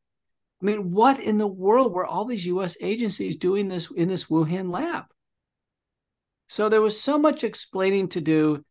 [0.63, 4.25] I mean, what in the world were all these US agencies doing this in this
[4.25, 5.05] Wuhan lab?
[6.49, 8.65] So there was so much explaining to do.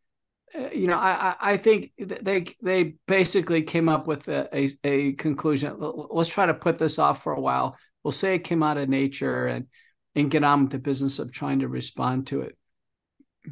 [0.56, 5.14] Uh, you know, I, I think they they basically came up with a, a, a
[5.14, 5.76] conclusion.
[5.80, 8.90] Let's try to put this off for a while we'll say it came out of
[8.90, 9.68] nature and
[10.16, 12.56] and get on with the business of trying to respond to it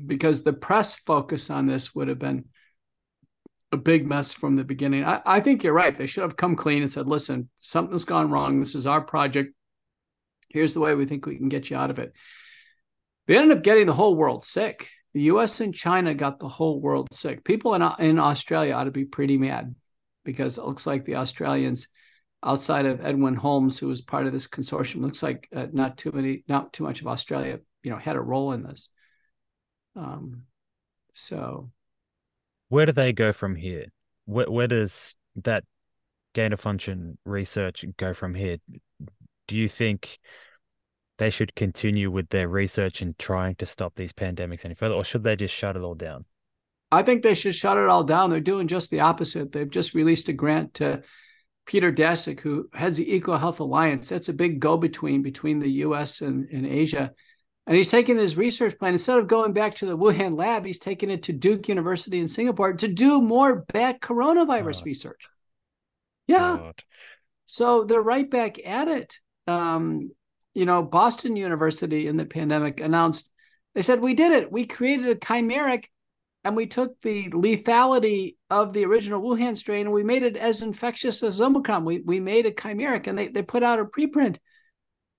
[0.06, 2.46] because the press focus on this would have been
[3.72, 5.06] a big mess from the beginning.
[5.06, 5.98] I, I, think you're right.
[5.98, 8.60] They should have come clean and said, listen, something's gone wrong.
[8.60, 9.54] This is our project.
[10.50, 12.14] Here's the way we think we can get you out of it.
[13.28, 14.90] They ended up getting the whole world sick.
[15.14, 17.44] The US and China got the whole world sick.
[17.44, 19.76] People in, in Australia ought to be pretty mad
[20.26, 21.88] because it looks like the Australians
[22.44, 26.12] outside of Edwin Holmes, who was part of this consortium, looks like uh, not too
[26.12, 28.90] many, not too much of Australia, you know, had a role in this.
[29.96, 30.44] Um,
[31.14, 31.72] so,
[32.72, 33.88] where do they go from here?
[34.24, 35.66] Where, where does that
[36.34, 38.60] gain of function research go from here?
[39.50, 40.20] Do you think
[41.18, 45.04] they should continue with their research and trying to stop these pandemics any further, or
[45.04, 46.24] should they just shut it all down?
[46.94, 48.30] I think they should shut it all down.
[48.30, 49.52] They're doing just the opposite.
[49.52, 51.04] They've just released a grant to
[51.66, 54.08] Peter Daszak, who heads the EcoHealth Alliance.
[54.08, 56.22] That's a big go-between between the U.S.
[56.22, 57.12] and, and Asia.
[57.67, 60.80] And he's taking his research plan instead of going back to the Wuhan lab, he's
[60.80, 64.86] taking it to Duke University in Singapore to do more bat coronavirus oh.
[64.86, 65.28] research.
[66.28, 66.58] Yeah.
[66.58, 66.84] God.
[67.45, 69.15] So they're right back at it.
[69.47, 70.12] Um,
[70.54, 73.32] you know, Boston University in the pandemic announced,
[73.76, 74.52] they said, we did it.
[74.52, 75.86] We created a chimeric
[76.43, 80.62] and we took the lethality of the original Wuhan strain and we made it as
[80.62, 81.86] infectious as Omicron.
[81.86, 84.38] We, we made a chimeric and they, they put out a preprint.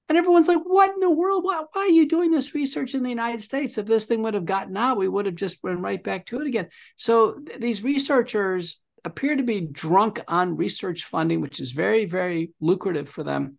[0.08, 1.44] And everyone's like, what in the world?
[1.44, 3.78] Why, why are you doing this research in the United States?
[3.78, 6.40] If this thing would have gotten out, we would have just went right back to
[6.40, 6.68] it again.
[6.96, 12.50] So th- these researchers appear to be drunk on research funding, which is very, very
[12.60, 13.58] lucrative for them.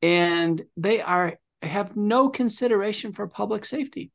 [0.00, 4.10] And they are have no consideration for public safety.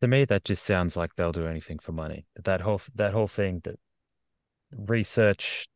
[0.00, 2.26] To me, that just sounds like they'll do anything for money.
[2.42, 3.78] That whole that whole thing that
[4.70, 5.68] research,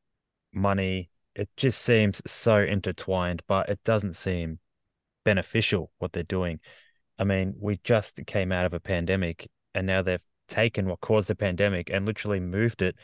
[0.53, 4.61] money, it just seems so intertwined, but it doesn't seem
[5.25, 6.61] beneficial what they're doing.
[7.19, 11.29] I mean, we just came out of a pandemic and now they've taken what caused
[11.29, 12.97] the pandemic and literally moved it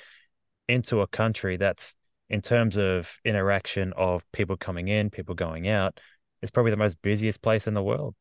[0.69, 1.95] into a country that's
[2.29, 5.99] in terms of interaction of people coming in, people going out,
[6.43, 8.15] it's probably the most busiest place in the world.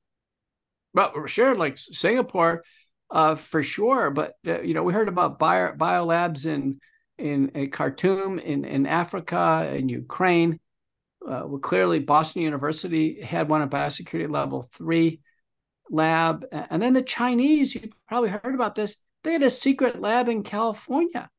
[0.94, 2.64] Well, sure, like Singapore,
[3.12, 4.10] uh, for sure.
[4.10, 6.80] But uh, you know, we heard about bio biolabs in
[7.18, 10.60] in, in Khartoum, in in Africa, in Ukraine.
[11.28, 15.20] Uh, well, clearly, Boston University had one at biosecurity level three
[15.90, 17.76] lab, and then the Chinese.
[17.76, 19.02] You probably heard about this.
[19.24, 21.30] They had a secret lab in California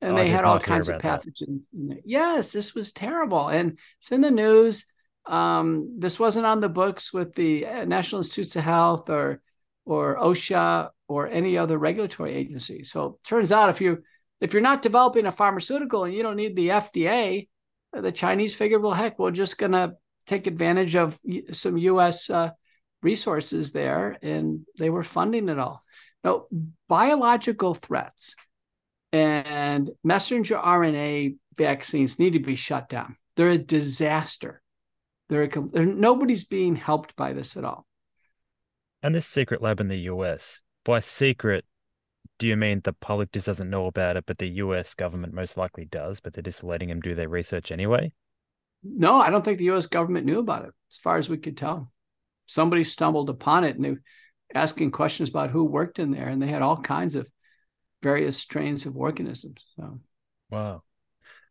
[0.00, 1.64] and oh, they had all kinds of pathogens.
[2.04, 4.84] Yes, this was terrible, and it's in the news.
[5.26, 9.42] Um, this wasn't on the books with the uh, National Institutes of Health or
[9.84, 12.84] or OSHA or any other regulatory agency.
[12.84, 14.02] So turns out if you
[14.40, 17.48] if you're not developing a pharmaceutical and you don't need the FDA,
[17.92, 19.94] the Chinese figured, well, heck, we're just gonna
[20.26, 21.18] take advantage of
[21.52, 22.30] some U.S.
[22.30, 22.50] Uh,
[23.02, 25.82] resources there, and they were funding it all.
[26.24, 26.46] Now,
[26.88, 28.34] biological threats
[29.12, 33.16] and messenger RNA vaccines need to be shut down.
[33.36, 34.60] They're a disaster.
[35.28, 37.86] They're, a, they're nobody's being helped by this at all.
[39.02, 41.64] And this secret lab in the US, by secret,
[42.38, 45.56] do you mean the public just doesn't know about it, but the US government most
[45.56, 48.12] likely does, but they're just letting them do their research anyway?
[48.82, 51.56] No, I don't think the US government knew about it, as far as we could
[51.56, 51.92] tell.
[52.46, 54.02] Somebody stumbled upon it and they were
[54.54, 57.26] asking questions about who worked in there, and they had all kinds of
[58.02, 59.64] various strains of organisms.
[59.76, 60.00] So,
[60.50, 60.82] wow.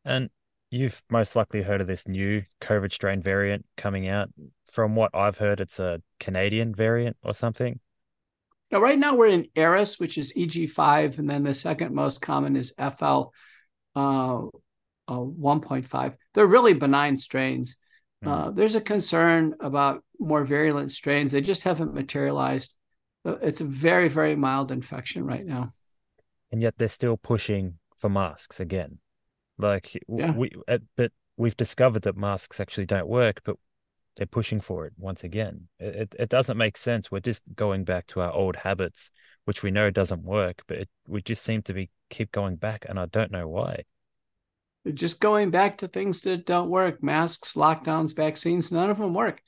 [0.06, 0.30] And
[0.72, 4.30] you've most likely heard of this new COVID strain variant coming out.
[4.72, 7.80] From what I've heard, it's a Canadian variant or something.
[8.72, 12.56] Now, right now we're in Eris, which is EG5, and then the second most common
[12.56, 13.32] is FL
[13.96, 14.48] uh, uh,
[15.10, 16.16] 1.5.
[16.34, 17.78] They're really benign strains.
[18.24, 18.32] Mm.
[18.32, 21.32] Uh, there's a concern about more virulent strains.
[21.32, 22.76] They just haven't materialized.
[23.26, 25.72] It's a very, very mild infection right now
[26.52, 29.00] and yet they're still pushing for masks again.
[29.58, 30.32] Like yeah.
[30.32, 33.58] we, uh, but we've discovered that masks actually don't work, but
[34.18, 35.68] they're pushing for it once again.
[35.80, 37.12] It, it doesn't make sense.
[37.12, 39.12] We're just going back to our old habits,
[39.46, 42.86] which we know doesn't work, but it, we just seem to be keep going back,
[42.90, 43.84] and I don't know why.
[44.94, 48.72] Just going back to things that don't work: masks, lockdowns, vaccines.
[48.72, 49.42] None of them work.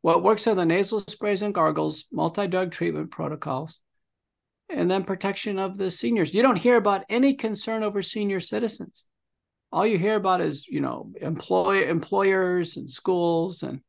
[0.00, 3.80] What works are the nasal sprays and gargles, multi-drug treatment protocols,
[4.68, 6.34] and then protection of the seniors.
[6.34, 9.04] You don't hear about any concern over senior citizens.
[9.72, 13.80] All you hear about is, you know, employ employers and schools and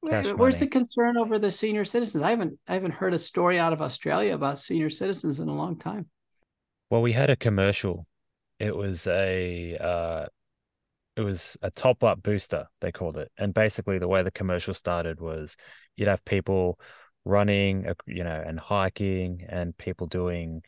[0.00, 0.52] Where's money.
[0.52, 2.22] the concern over the senior citizens?
[2.22, 5.54] I haven't I haven't heard a story out of Australia about senior citizens in a
[5.54, 6.06] long time.
[6.88, 8.06] Well, we had a commercial.
[8.58, 10.26] It was a uh,
[11.16, 14.74] it was a top up booster they called it, and basically the way the commercial
[14.74, 15.56] started was
[15.96, 16.78] you'd have people
[17.24, 20.62] running, uh, you know, and hiking and people doing,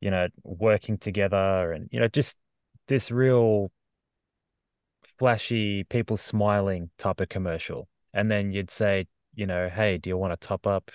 [0.00, 2.36] you know, working together and, you know, just
[2.88, 3.70] this real
[5.18, 7.88] flashy, people smiling type of commercial.
[8.12, 10.90] And then you'd say, you know, hey, do you want to top up?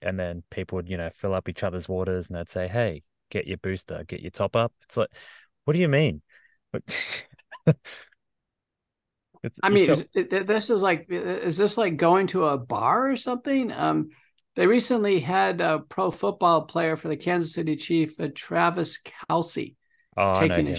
[0.00, 3.02] And then people would, you know, fill up each other's waters and they'd say, hey,
[3.30, 4.72] get your booster, get your top up.
[4.82, 5.10] It's like,
[5.64, 6.22] what do you mean?
[9.44, 13.16] It's, I mean, is, this is like, is this like going to a bar or
[13.16, 13.72] something?
[13.72, 14.10] Um,
[14.54, 19.74] they recently had a pro football player for the Kansas City Chief, uh, Travis Kelce.
[20.16, 20.74] Oh, taking I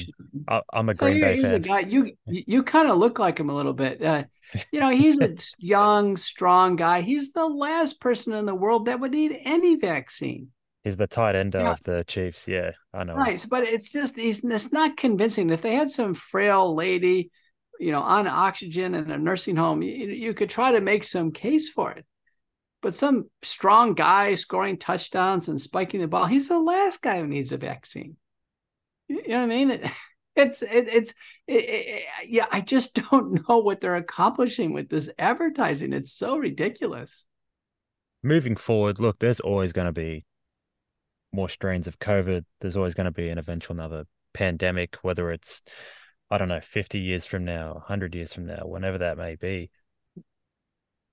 [0.47, 1.61] know I'm a Green Bay fan.
[1.61, 1.79] guy.
[1.79, 4.01] You you kind of look like him a little bit.
[4.01, 4.23] Uh,
[4.71, 7.01] you know, he's a young, strong guy.
[7.01, 10.49] He's the last person in the world that would need any vaccine.
[10.83, 11.71] He's the tight end yeah.
[11.71, 12.47] of the Chiefs.
[12.47, 13.15] Yeah, I know.
[13.15, 15.49] Right, but it's just he's it's not convincing.
[15.49, 17.31] If they had some frail lady
[17.79, 21.31] you know, on oxygen in a nursing home, you, you could try to make some
[21.31, 22.05] case for it.
[22.81, 27.27] But some strong guy scoring touchdowns and spiking the ball, he's the last guy who
[27.27, 28.17] needs a vaccine.
[29.07, 29.71] You know what I mean?
[29.71, 29.85] It,
[30.35, 31.13] it's it, it's
[31.47, 32.45] yeah.
[32.51, 35.93] I just don't know what they're accomplishing with this advertising.
[35.93, 37.25] It's so ridiculous.
[38.21, 40.25] Moving forward, look, there's always going to be
[41.33, 42.45] more strains of COVID.
[42.61, 45.61] There's always going to be an eventual another pandemic, whether it's
[46.33, 49.69] I don't know, 50 years from now, 100 years from now, whenever that may be.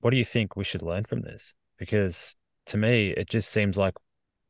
[0.00, 1.52] What do you think we should learn from this?
[1.78, 3.94] Because to me, it just seems like,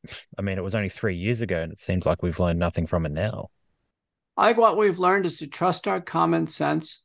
[0.38, 2.86] I mean, it was only three years ago, and it seems like we've learned nothing
[2.86, 3.48] from it now.
[4.36, 7.04] I think what we've learned is to trust our common sense.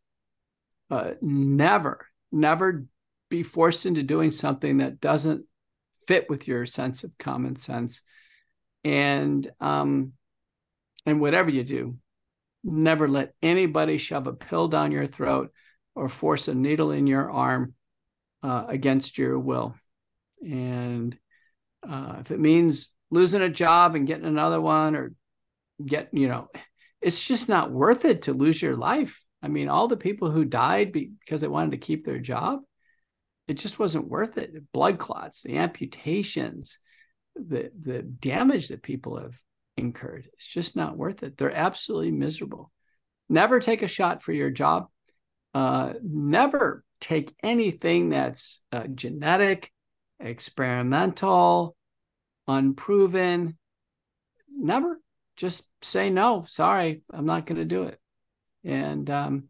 [0.89, 2.85] Uh, never, never
[3.29, 5.45] be forced into doing something that doesn't
[6.07, 8.01] fit with your sense of common sense.
[8.83, 10.13] And um,
[11.05, 11.97] and whatever you do,
[12.63, 15.51] never let anybody shove a pill down your throat
[15.95, 17.73] or force a needle in your arm
[18.43, 19.75] uh, against your will.
[20.41, 21.17] And
[21.87, 25.13] uh, if it means losing a job and getting another one or
[25.83, 26.49] get, you know,
[27.01, 29.23] it's just not worth it to lose your life.
[29.41, 32.61] I mean, all the people who died because they wanted to keep their job,
[33.47, 34.71] it just wasn't worth it.
[34.71, 36.79] Blood clots, the amputations,
[37.35, 39.35] the the damage that people have
[39.77, 40.27] incurred.
[40.33, 41.37] It's just not worth it.
[41.37, 42.71] They're absolutely miserable.
[43.29, 44.87] Never take a shot for your job.
[45.53, 49.71] Uh, never take anything that's uh, genetic,
[50.19, 51.75] experimental,
[52.47, 53.57] unproven.
[54.49, 54.99] Never
[55.35, 56.45] just say no.
[56.47, 57.99] Sorry, I'm not going to do it,
[58.63, 59.43] and um,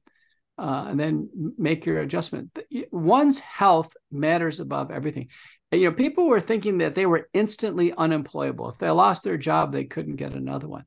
[0.57, 2.57] uh, and then make your adjustment.
[2.91, 5.29] One's health matters above everything.
[5.71, 8.69] You know, people were thinking that they were instantly unemployable.
[8.69, 10.85] If they lost their job, they couldn't get another one.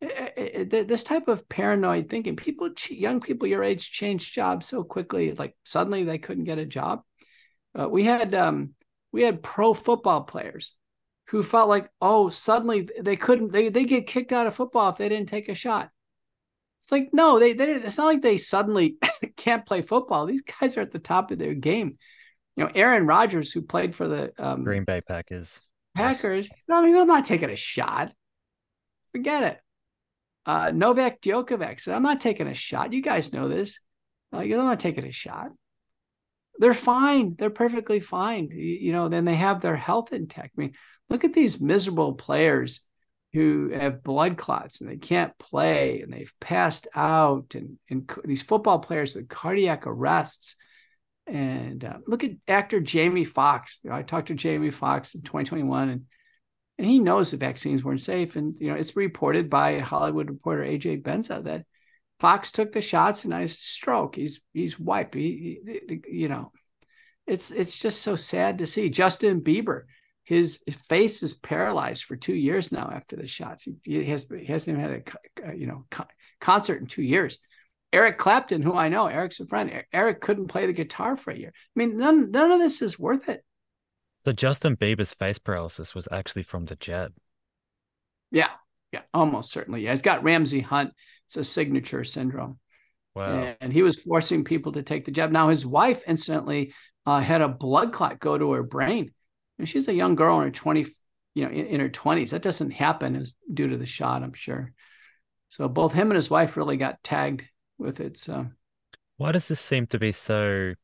[0.00, 5.32] This type of paranoid thinking, people, young people your age, change jobs so quickly.
[5.32, 7.02] Like suddenly they couldn't get a job.
[7.78, 8.74] Uh, we had um,
[9.12, 10.74] we had pro football players
[11.28, 14.96] who felt like, oh, suddenly they couldn't, they, they get kicked out of football if
[14.96, 15.90] they didn't take a shot.
[16.80, 18.96] It's like, no, they, they it's not like they suddenly
[19.36, 20.26] can't play football.
[20.26, 21.98] These guys are at the top of their game.
[22.54, 25.60] You know, Aaron Rodgers, who played for the um, Green Bay Packers,
[25.96, 28.12] Packers, no, I'm not taking a shot.
[29.12, 29.60] Forget it.
[30.46, 32.92] Uh, Novak Djokovic said, I'm not taking a shot.
[32.92, 33.80] You guys know this.
[34.30, 35.48] Like, I'm not taking a shot.
[36.58, 37.34] They're fine.
[37.36, 38.48] They're perfectly fine.
[38.50, 40.54] You, you know, then they have their health intact.
[40.56, 40.72] I mean,
[41.08, 42.80] Look at these miserable players
[43.32, 48.42] who have blood clots and they can't play and they've passed out, and, and these
[48.42, 50.56] football players with cardiac arrests.
[51.26, 53.78] And uh, look at actor Jamie Foxx.
[53.82, 56.04] You know, I talked to Jamie Foxx in 2021, and
[56.78, 58.36] and he knows the vaccines weren't safe.
[58.36, 61.64] And you know, it's reported by Hollywood reporter AJ Benza that
[62.18, 64.16] Foxx took the shots and I stroke.
[64.16, 65.14] He's he's wiped.
[65.14, 66.52] He, he, you know,
[67.26, 68.88] it's it's just so sad to see.
[68.88, 69.82] Justin Bieber
[70.26, 73.62] his face is paralyzed for two years now after the shots.
[73.62, 75.02] He, he has he hasn't even had
[75.44, 76.04] a, a you know co-
[76.40, 77.38] concert in two years.
[77.92, 79.84] Eric Clapton, who I know, Eric's a friend.
[79.92, 81.52] Eric couldn't play the guitar for a year.
[81.54, 83.44] I mean, none none of this is worth it.
[84.24, 87.12] So Justin Bieber's face paralysis was actually from the jab.
[88.32, 88.50] Yeah,
[88.90, 89.84] yeah, almost certainly.
[89.84, 90.92] Yeah, it's got Ramsay Hunt.
[91.26, 92.58] It's a signature syndrome.
[93.14, 93.54] Wow.
[93.60, 95.30] And he was forcing people to take the jab.
[95.30, 96.74] Now his wife, incidentally,
[97.06, 99.12] uh, had a blood clot go to her brain
[99.58, 100.86] and she's a young girl in her 20
[101.34, 104.34] you know in, in her 20s that doesn't happen is due to the shot i'm
[104.34, 104.72] sure.
[105.48, 107.44] So both him and his wife really got tagged
[107.78, 108.48] with it so.
[109.16, 110.74] Why does this seem to be so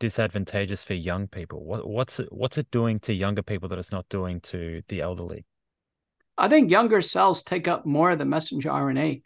[0.00, 1.64] disadvantageous for young people?
[1.64, 5.00] What, what's it what's it doing to younger people that it's not doing to the
[5.00, 5.44] elderly?
[6.36, 9.22] I think younger cells take up more of the messenger rna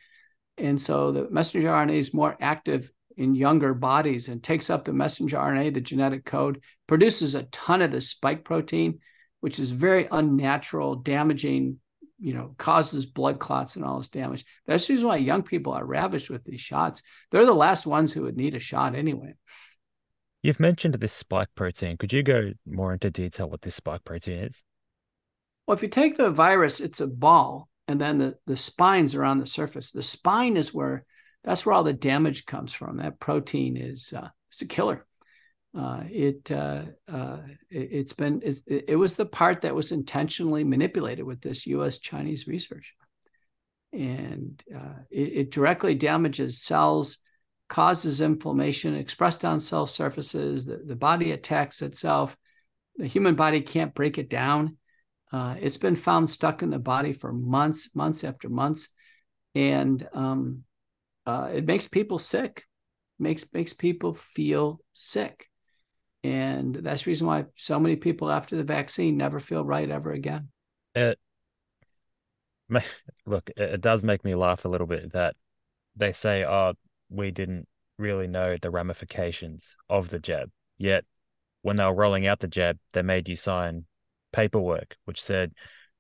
[0.57, 4.93] and so the messenger rna is more active in younger bodies and takes up the
[4.93, 9.01] messenger RNA, the genetic code, produces a ton of the spike protein,
[9.41, 11.79] which is very unnatural, damaging,
[12.21, 14.45] you know, causes blood clots and all this damage.
[14.67, 17.03] That's the reason why young people are ravished with these shots.
[17.31, 19.35] They're the last ones who would need a shot anyway.
[20.43, 21.97] You've mentioned this spike protein.
[21.97, 24.65] Could you go more into detail what this spike protein is?
[25.67, 29.25] Well, if you take the virus, it's a ball, and then the, the spines are
[29.25, 29.93] on the surface.
[29.93, 31.05] The spine is where
[31.45, 32.99] that's where all the damage comes from.
[32.99, 35.07] That protein is uh, it's a killer.
[35.77, 37.39] Uh, it, uh, uh,
[37.71, 41.99] it has been it, it, was the part that was intentionally manipulated with this U.S.
[41.99, 42.95] Chinese research,
[43.91, 47.19] and uh, it, it, directly damages cells,
[47.71, 50.67] causes inflammation expressed on cell surfaces.
[50.67, 52.37] The, the body attacks itself.
[52.97, 54.77] The human body can't break it down.
[55.33, 58.91] Uh, it's been found stuck in the body for months, months after months,
[59.55, 60.65] and um,
[61.27, 62.65] uh, it makes people sick.
[63.19, 65.49] makes makes people feel sick.
[66.25, 70.13] And that's the reason why so many people after the vaccine never feel right ever
[70.13, 70.49] again.
[70.95, 71.19] It,
[73.27, 75.35] look, it does make me laugh a little bit that
[75.97, 76.75] they say, oh,
[77.11, 77.67] we didn't
[77.99, 80.51] really know the ramifications of the jab.
[80.79, 81.05] Yet
[81.63, 83.87] when they were rolling out the jab, they made you sign
[84.33, 85.53] paperwork which said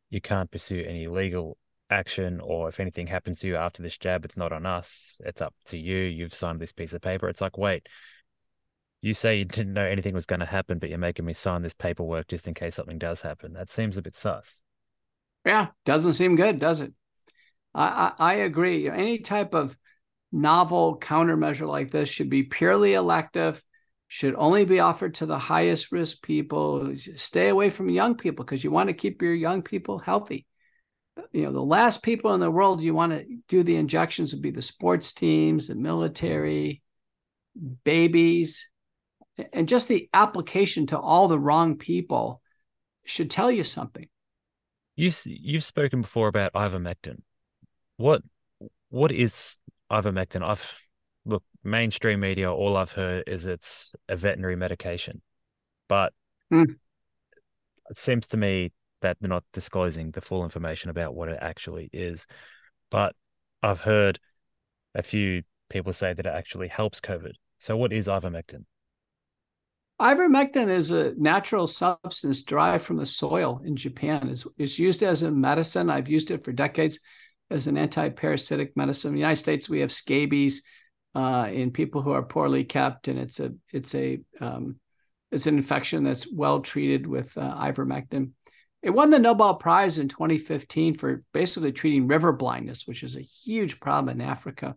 [0.08, 1.58] you can't pursue any legal
[1.93, 5.20] action or if anything happens to you after this jab, it's not on us.
[5.24, 5.99] It's up to you.
[5.99, 7.28] You've signed this piece of paper.
[7.28, 7.88] It's like, wait,
[9.03, 11.62] you say you didn't know anything was going to happen, but you're making me sign
[11.62, 13.53] this paperwork just in case something does happen.
[13.53, 14.62] That seems a bit sus.
[15.45, 16.95] Yeah, doesn't seem good, does it?
[17.74, 18.88] I, I, I agree.
[18.88, 19.76] Any type of
[20.30, 23.62] novel countermeasure like this should be purely elective,
[24.07, 26.95] should only be offered to the highest risk people.
[27.16, 30.47] Stay away from young people because you want to keep your young people healthy.
[31.32, 34.42] You know, the last people in the world you want to do the injections would
[34.42, 36.82] be the sports teams, the military,
[37.84, 38.68] babies,
[39.52, 42.40] and just the application to all the wrong people
[43.04, 44.08] should tell you something.
[44.96, 47.22] You you've spoken before about ivermectin.
[47.96, 48.22] What
[48.90, 49.58] what is
[49.90, 50.42] ivermectin?
[50.42, 50.74] I've
[51.24, 52.52] look mainstream media.
[52.52, 55.22] All I've heard is it's a veterinary medication,
[55.88, 56.12] but
[56.52, 56.76] mm.
[57.90, 58.72] it seems to me
[59.03, 62.26] that they're not disclosing the full information about what it actually is.
[62.90, 63.14] But
[63.62, 64.18] I've heard
[64.94, 67.32] a few people say that it actually helps COVID.
[67.59, 68.64] So, what is ivermectin?
[70.00, 74.28] Ivermectin is a natural substance derived from the soil in Japan.
[74.28, 75.90] It's, it's used as a medicine.
[75.90, 76.98] I've used it for decades
[77.50, 79.11] as an anti-parasitic medicine.
[79.11, 80.64] In the United States, we have scabies
[81.14, 84.76] uh, in people who are poorly kept, and it's a it's a um,
[85.30, 88.30] it's an infection that's well treated with uh, ivermectin.
[88.83, 93.20] It won the Nobel Prize in 2015 for basically treating river blindness, which is a
[93.20, 94.76] huge problem in Africa.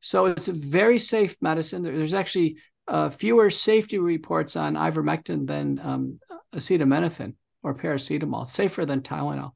[0.00, 1.82] So it's a very safe medicine.
[1.82, 6.20] There's actually uh, fewer safety reports on ivermectin than um,
[6.54, 9.52] acetaminophen or paracetamol, safer than Tylenol.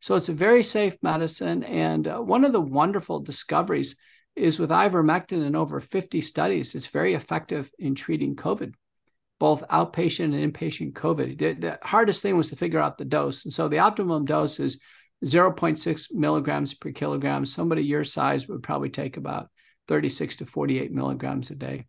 [0.00, 1.64] So it's a very safe medicine.
[1.64, 3.96] And uh, one of the wonderful discoveries
[4.34, 8.74] is with ivermectin in over 50 studies, it's very effective in treating COVID,
[9.38, 11.38] both outpatient and inpatient COVID.
[11.38, 13.44] The, the hardest thing was to figure out the dose.
[13.44, 14.80] And so the optimum dose is
[15.24, 17.44] 0.6 milligrams per kilogram.
[17.44, 19.50] Somebody your size would probably take about
[19.88, 21.86] 36 to 48 milligrams a day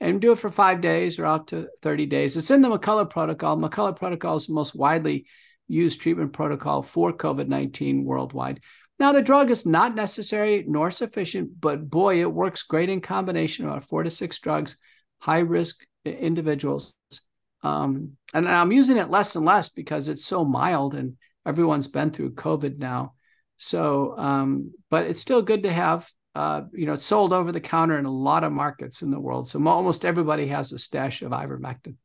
[0.00, 2.36] and do it for five days or out to 30 days.
[2.36, 3.56] It's in the McCullough protocol.
[3.56, 5.26] McCullough protocol is the most widely
[5.66, 8.60] used treatment protocol for COVID 19 worldwide.
[8.98, 13.64] Now, the drug is not necessary nor sufficient, but boy, it works great in combination
[13.64, 14.76] about four to six drugs,
[15.20, 15.84] high risk
[16.16, 16.94] individuals.
[17.62, 22.10] Um, and I'm using it less and less because it's so mild and everyone's been
[22.10, 23.14] through COVID now.
[23.56, 27.98] So, um, but it's still good to have uh, you know, sold over the counter
[27.98, 29.48] in a lot of markets in the world.
[29.48, 31.96] So almost everybody has a stash of ivermectin.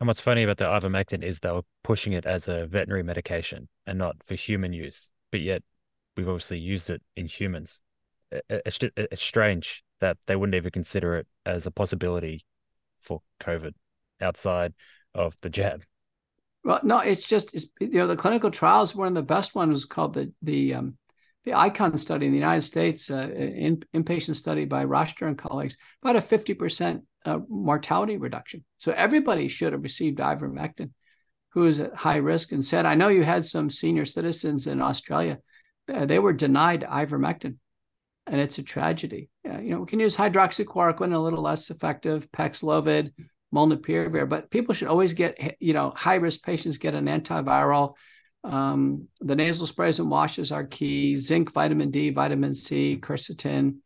[0.00, 3.68] And what's funny about the ivermectin is they were pushing it as a veterinary medication
[3.86, 5.62] and not for human use, but yet
[6.16, 7.80] we've obviously used it in humans.
[8.32, 12.44] It's, it's strange that they wouldn't even consider it as a possibility
[13.02, 13.74] for COVID
[14.20, 14.74] outside
[15.14, 15.84] of the jab.
[16.64, 18.94] Well, no, it's just it's, you know the clinical trials.
[18.94, 20.96] One of the best ones was called the the um,
[21.44, 25.76] the ICON study in the United States, uh, in, inpatient study by Rajter and colleagues,
[26.00, 28.64] about a 50% uh, mortality reduction.
[28.78, 30.90] So everybody should have received ivermectin
[31.52, 34.80] who is at high risk and said, I know you had some senior citizens in
[34.80, 35.38] Australia.
[35.92, 37.56] Uh, they were denied ivermectin,
[38.26, 39.28] and it's a tragedy.
[39.48, 43.12] Uh, you know, we can use hydroxychloroquine, a little less effective, Paxlovid,
[43.54, 47.94] molnupiravir, but people should always get, you know, high risk patients get an antiviral
[48.44, 51.16] um, the nasal sprays and washes are key.
[51.16, 53.76] Zinc, vitamin D, vitamin C, quercetin,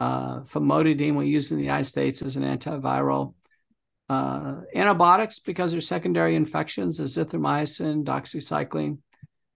[0.00, 3.34] uh, famotidine we use in the United States as an antiviral.
[4.08, 8.98] Uh, antibiotics because they're secondary infections, azithromycin, doxycycline.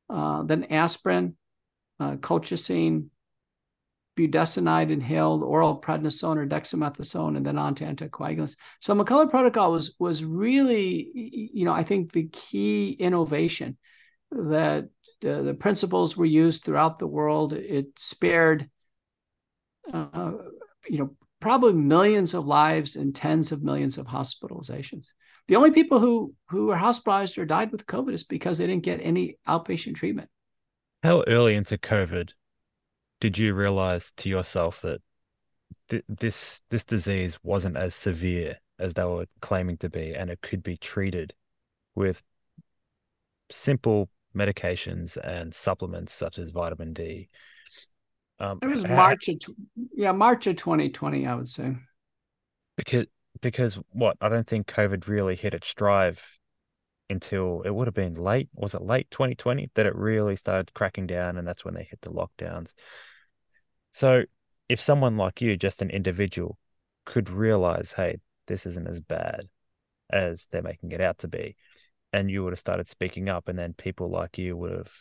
[0.08, 1.36] Uh, then aspirin,
[2.00, 3.06] uh, colchicine,
[4.18, 8.56] budesonide inhaled, oral prednisone or dexamethasone, and then on to anticoagulants.
[8.80, 11.10] So McCullough protocol was was really,
[11.54, 13.78] you know, I think the key innovation
[14.32, 14.88] that
[15.20, 17.52] the principles were used throughout the world.
[17.52, 18.68] It spared,
[19.92, 20.32] uh,
[20.88, 25.12] you know, probably millions of lives and tens of millions of hospitalizations.
[25.46, 28.84] The only people who who were hospitalized or died with COVID is because they didn't
[28.84, 30.28] get any outpatient treatment.
[31.02, 32.32] How early into COVID
[33.20, 35.00] did you realize to yourself that
[35.88, 40.40] th- this this disease wasn't as severe as they were claiming to be, and it
[40.40, 41.34] could be treated
[41.94, 42.22] with
[43.50, 47.28] simple medications and supplements such as vitamin D.
[48.38, 49.36] Um, it was March of
[49.94, 51.76] yeah March of 2020, I would say.
[52.76, 53.06] because
[53.40, 56.18] because what I don't think COVID really hit its stride
[57.10, 58.48] until it would have been late.
[58.54, 62.00] Was it late 2020 that it really started cracking down, and that's when they hit
[62.02, 62.74] the lockdowns.
[63.92, 64.24] So
[64.68, 66.58] if someone like you, just an individual,
[67.06, 69.48] could realize, hey, this isn't as bad
[70.10, 71.56] as they're making it out to be,
[72.12, 74.92] and you would have started speaking up, and then people like you would have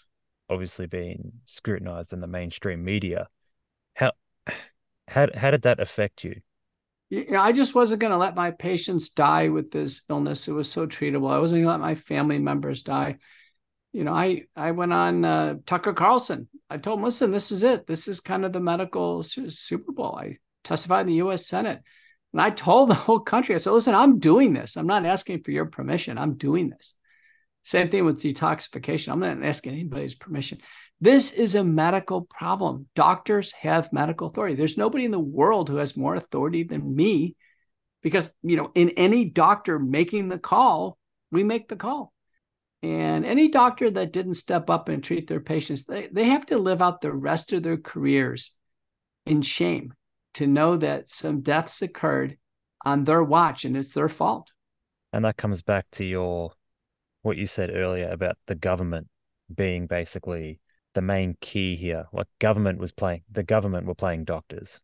[0.49, 3.27] obviously been scrutinized in the mainstream media.
[3.95, 4.13] How
[5.07, 6.41] how how did that affect you?
[7.09, 10.47] Know, I just wasn't going to let my patients die with this illness.
[10.47, 11.31] It was so treatable.
[11.31, 13.17] I wasn't going to let my family members die.
[13.97, 16.47] You know, I I went on uh, Tucker Carlson.
[16.69, 17.87] I told him, listen, this is it.
[17.87, 20.15] This is kind of the medical Super Bowl.
[20.15, 21.47] I testified in the U.S.
[21.47, 21.81] Senate,
[22.31, 23.55] and I told the whole country.
[23.55, 24.77] I said, listen, I'm doing this.
[24.77, 26.19] I'm not asking for your permission.
[26.19, 26.93] I'm doing this.
[27.63, 29.11] Same thing with detoxification.
[29.11, 30.59] I'm not asking anybody's permission.
[31.01, 32.85] This is a medical problem.
[32.93, 34.53] Doctors have medical authority.
[34.53, 37.35] There's nobody in the world who has more authority than me
[38.03, 40.99] because, you know, in any doctor making the call,
[41.31, 42.13] we make the call.
[42.87, 46.57] And any doctor that didn't step up and treat their patients, they, they have to
[46.57, 48.55] live out the rest of their careers
[49.25, 49.93] in shame
[50.35, 52.37] to know that some deaths occurred
[52.85, 54.51] on their watch and it's their fault.
[55.11, 56.53] And that comes back to your
[57.23, 59.07] what you said earlier about the government
[59.53, 60.61] being basically
[60.93, 62.05] the main key here.
[62.13, 64.79] Like government was playing, the government were playing doctors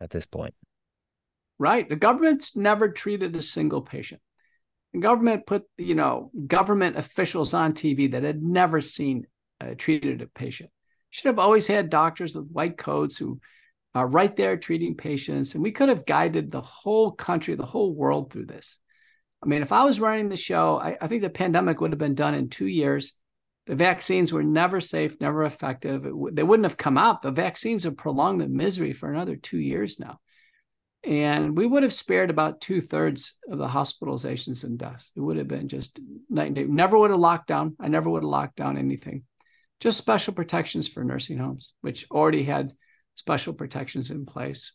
[0.00, 0.54] at this point.
[1.58, 1.88] Right.
[1.88, 4.20] The government's never treated a single patient.
[4.92, 9.26] The government put, you know, government officials on TV that had never seen
[9.60, 10.70] uh, treated a patient.
[11.10, 13.40] Should have always had doctors with white coats who
[13.94, 15.54] are right there treating patients.
[15.54, 18.78] And we could have guided the whole country, the whole world through this.
[19.42, 21.98] I mean, if I was running the show, I, I, think the pandemic would have
[21.98, 23.14] been done in two years.
[23.66, 26.02] The vaccines were never safe, never effective.
[26.02, 27.22] W- they wouldn't have come out.
[27.22, 30.20] The vaccines have prolonged the misery for another two years now.
[31.02, 35.10] And we would have spared about two thirds of the hospitalizations and deaths.
[35.16, 35.98] It would have been just
[36.28, 36.64] night and day.
[36.64, 37.74] Never would have locked down.
[37.80, 39.22] I never would have locked down anything.
[39.80, 42.74] Just special protections for nursing homes, which already had
[43.14, 44.74] special protections in place.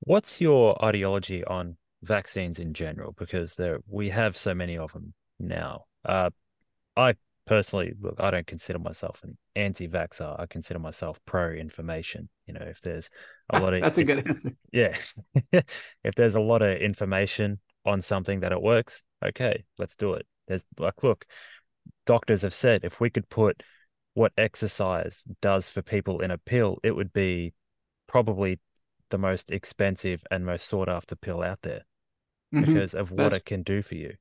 [0.00, 5.14] What's your ideology on vaccines in general because there we have so many of them
[5.38, 5.84] now.
[6.04, 6.30] Uh,
[6.96, 7.14] I
[7.48, 10.38] personally look, I don't consider myself an anti-vaxxer.
[10.38, 12.28] I consider myself pro-information.
[12.46, 13.10] You know, if there's
[13.50, 14.52] a lot of that's a good answer.
[14.72, 14.96] Yeah,
[16.04, 20.26] if there's a lot of information on something that it works, okay, let's do it.
[20.46, 21.26] There's like, look,
[22.06, 23.62] doctors have said if we could put
[24.14, 27.54] what exercise does for people in a pill, it would be
[28.06, 28.58] probably
[29.10, 31.84] the most expensive and most sought after pill out there
[32.54, 32.72] mm-hmm.
[32.72, 34.14] because of what that's, it can do for you.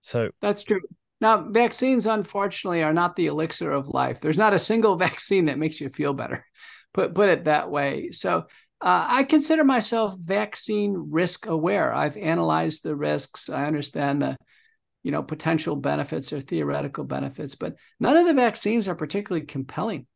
[0.00, 0.80] So that's true.
[1.24, 4.20] Now, vaccines, unfortunately, are not the elixir of life.
[4.20, 6.44] There's not a single vaccine that makes you feel better.
[6.92, 8.10] Put put it that way.
[8.10, 8.40] So
[8.82, 11.94] uh, I consider myself vaccine risk aware.
[11.94, 13.48] I've analyzed the risks.
[13.48, 14.36] I understand the
[15.02, 20.06] you know potential benefits or theoretical benefits, but none of the vaccines are particularly compelling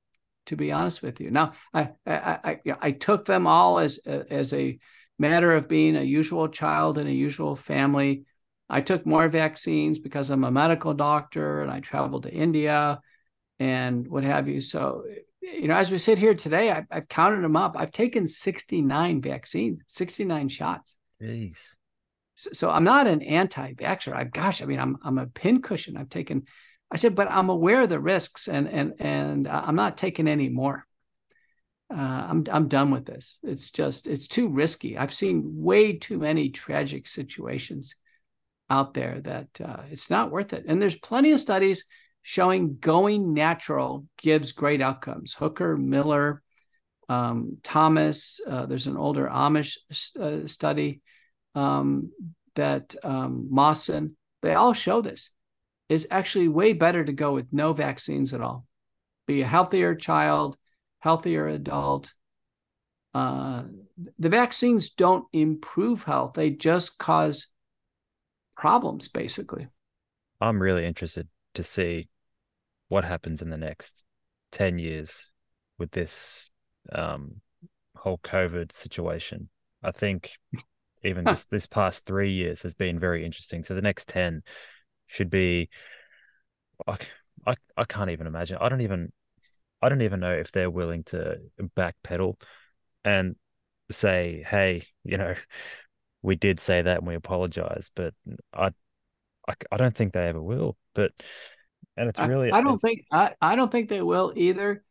[0.44, 1.30] to be honest with you.
[1.30, 4.78] Now, I I I, I took them all as as a
[5.18, 8.26] matter of being a usual child in a usual family.
[8.68, 13.00] I took more vaccines because I'm a medical doctor and I traveled to India
[13.58, 14.60] and what have you.
[14.60, 15.04] So,
[15.40, 17.76] you know, as we sit here today, I've, I've counted them up.
[17.78, 20.96] I've taken 69 vaccines, 69 shots.
[21.22, 21.74] Jeez.
[22.34, 24.14] So, so I'm not an anti-vaxxer.
[24.14, 25.96] I, gosh, I mean, I'm I'm a pincushion.
[25.96, 26.44] I've taken
[26.90, 30.48] I said, but I'm aware of the risks and and and I'm not taking any
[30.48, 30.86] more.
[31.92, 33.38] Uh, I'm I'm done with this.
[33.42, 34.96] It's just it's too risky.
[34.96, 37.94] I've seen way too many tragic situations
[38.70, 40.64] out there that uh, it's not worth it.
[40.66, 41.84] And there's plenty of studies
[42.22, 45.34] showing going natural gives great outcomes.
[45.34, 46.42] Hooker, Miller,
[47.08, 48.40] um, Thomas.
[48.46, 49.76] Uh, there's an older Amish
[50.20, 51.00] uh, study
[51.54, 52.12] um,
[52.54, 54.16] that um, Mawson.
[54.42, 55.30] They all show this
[55.88, 58.66] is actually way better to go with no vaccines at all.
[59.26, 60.56] Be a healthier child,
[61.00, 62.12] healthier adult.
[63.14, 63.64] Uh,
[64.18, 67.46] the vaccines don't improve health, they just cause
[68.59, 69.68] problems, basically.
[70.40, 72.09] I'm really interested to see
[72.88, 74.04] what happens in the next
[74.52, 75.30] 10 years
[75.78, 76.50] with this
[76.92, 77.40] um,
[77.96, 79.48] whole COVID situation.
[79.82, 80.32] I think
[81.04, 83.64] even this, this past three years has been very interesting.
[83.64, 84.42] So the next 10
[85.06, 85.70] should be
[86.86, 86.98] I,
[87.46, 88.59] I, I can't even imagine.
[88.61, 89.12] I don't even
[89.80, 91.38] I don't even know if they're willing to
[91.76, 92.34] backpedal
[93.04, 93.36] and
[93.90, 95.34] say, hey, you know,
[96.22, 98.14] we did say that and we apologize, but
[98.52, 98.72] I
[99.48, 100.76] I, I don't think they ever will.
[100.94, 101.12] But
[101.96, 104.84] and it's really I, I don't think I, I don't think they will either.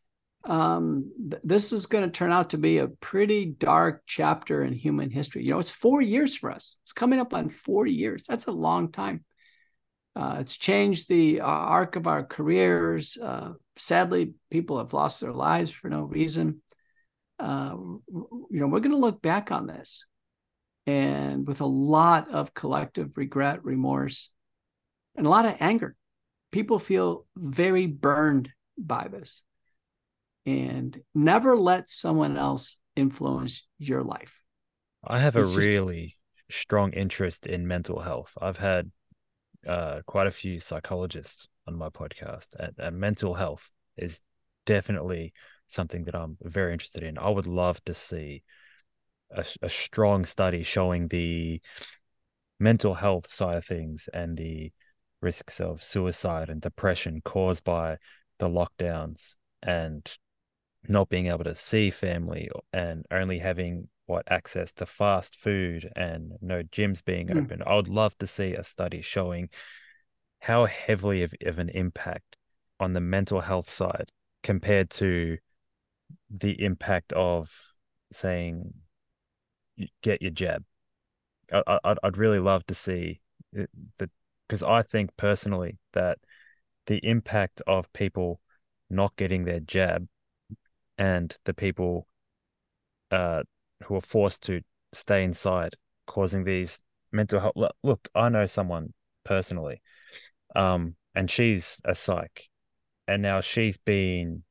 [0.46, 4.74] um, th- this is going to turn out to be a pretty dark chapter in
[4.74, 5.44] human history.
[5.44, 6.78] You know, it's four years for us.
[6.84, 8.24] It's coming up on 40 years.
[8.28, 9.26] That's a long time.
[10.16, 13.18] Uh, it's changed the uh, arc of our careers.
[13.22, 16.62] Uh, sadly, people have lost their lives for no reason.
[17.40, 20.08] Uh, you know, we're going to look back on this
[20.88, 24.32] and with a lot of collective regret, remorse,
[25.16, 25.96] and a lot of anger.
[26.52, 29.44] People feel very burned by this
[30.46, 34.42] and never let someone else influence your life.
[35.06, 35.68] I have it's a just...
[35.68, 36.16] really
[36.50, 38.32] strong interest in mental health.
[38.42, 38.92] I've had
[39.68, 44.22] uh, quite a few psychologists on my podcast, and, and mental health is
[44.66, 45.34] definitely
[45.68, 47.18] something that I'm very interested in.
[47.18, 48.44] I would love to see
[49.32, 51.62] a, a strong study showing the
[52.60, 54.72] mental health side of things and the
[55.22, 57.98] risks of suicide and depression caused by
[58.40, 60.18] the lockdowns and
[60.88, 66.34] not being able to see family and only having what access to fast food and
[66.42, 67.44] no gyms being mm.
[67.44, 67.62] open.
[67.66, 69.50] I would love to see a study showing
[70.40, 72.38] how heavily of, of an impact
[72.80, 74.12] on the mental health side
[74.44, 75.38] compared to
[76.30, 77.52] the impact of
[78.12, 78.74] saying
[80.02, 80.64] get your jab.
[81.52, 83.22] I, I'd I'd really love to see
[83.54, 84.10] that
[84.48, 86.20] because I think personally that
[86.88, 88.40] the impact of people
[88.90, 90.08] not getting their jab
[90.98, 92.08] and the people
[93.12, 93.44] uh,
[93.84, 94.62] who are forced to
[94.94, 95.76] stay inside,
[96.06, 96.80] causing these
[97.12, 97.56] mental health.
[97.84, 99.82] Look, I know someone personally,
[100.56, 102.50] um, and she's a psych,
[103.08, 104.44] and now she's been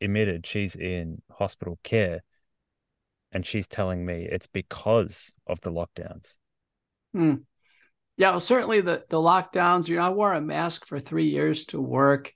[0.00, 0.46] admitted.
[0.46, 2.22] She's in hospital care,
[3.34, 6.34] and she's telling me it's because of the lockdowns.
[7.12, 7.34] Hmm.
[8.16, 9.88] Yeah, well, certainly the the lockdowns.
[9.88, 12.32] You know, I wore a mask for three years to work.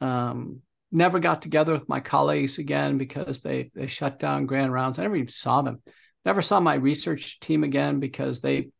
[0.00, 0.62] Um,
[0.92, 4.98] never got together with my colleagues again because they they shut down grand rounds.
[4.98, 5.82] I never even saw them.
[6.24, 8.70] Never saw my research team again because they,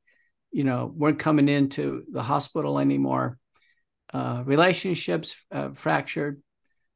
[0.53, 3.39] you know, weren't coming into the hospital anymore.
[4.13, 6.41] Uh, relationships uh, fractured.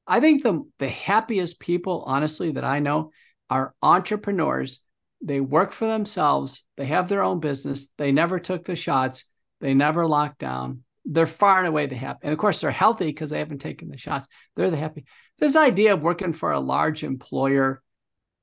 [0.07, 3.11] I think the the happiest people, honestly, that I know
[3.51, 4.82] are entrepreneurs.
[5.22, 6.64] They work for themselves.
[6.76, 7.88] They have their own business.
[7.99, 9.24] They never took the shots.
[9.61, 12.20] They never locked down they're far and away the happy.
[12.22, 14.26] And of course, they're healthy because they haven't taken the shots.
[14.57, 15.05] They're the happy.
[15.38, 17.82] This idea of working for a large employer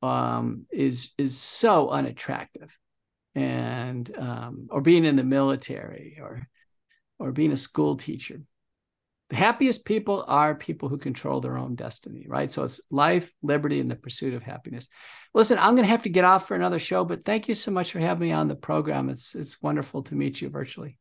[0.01, 2.75] um, is is so unattractive,
[3.35, 6.47] and um, or being in the military or
[7.19, 8.41] or being a school teacher.
[9.31, 12.51] The happiest people are people who control their own destiny, right?
[12.51, 14.89] So it's life, liberty, and the pursuit of happiness.
[15.33, 17.71] Listen, I'm going to have to get off for another show, but thank you so
[17.71, 19.07] much for having me on the program.
[19.07, 20.97] It's it's wonderful to meet you virtually.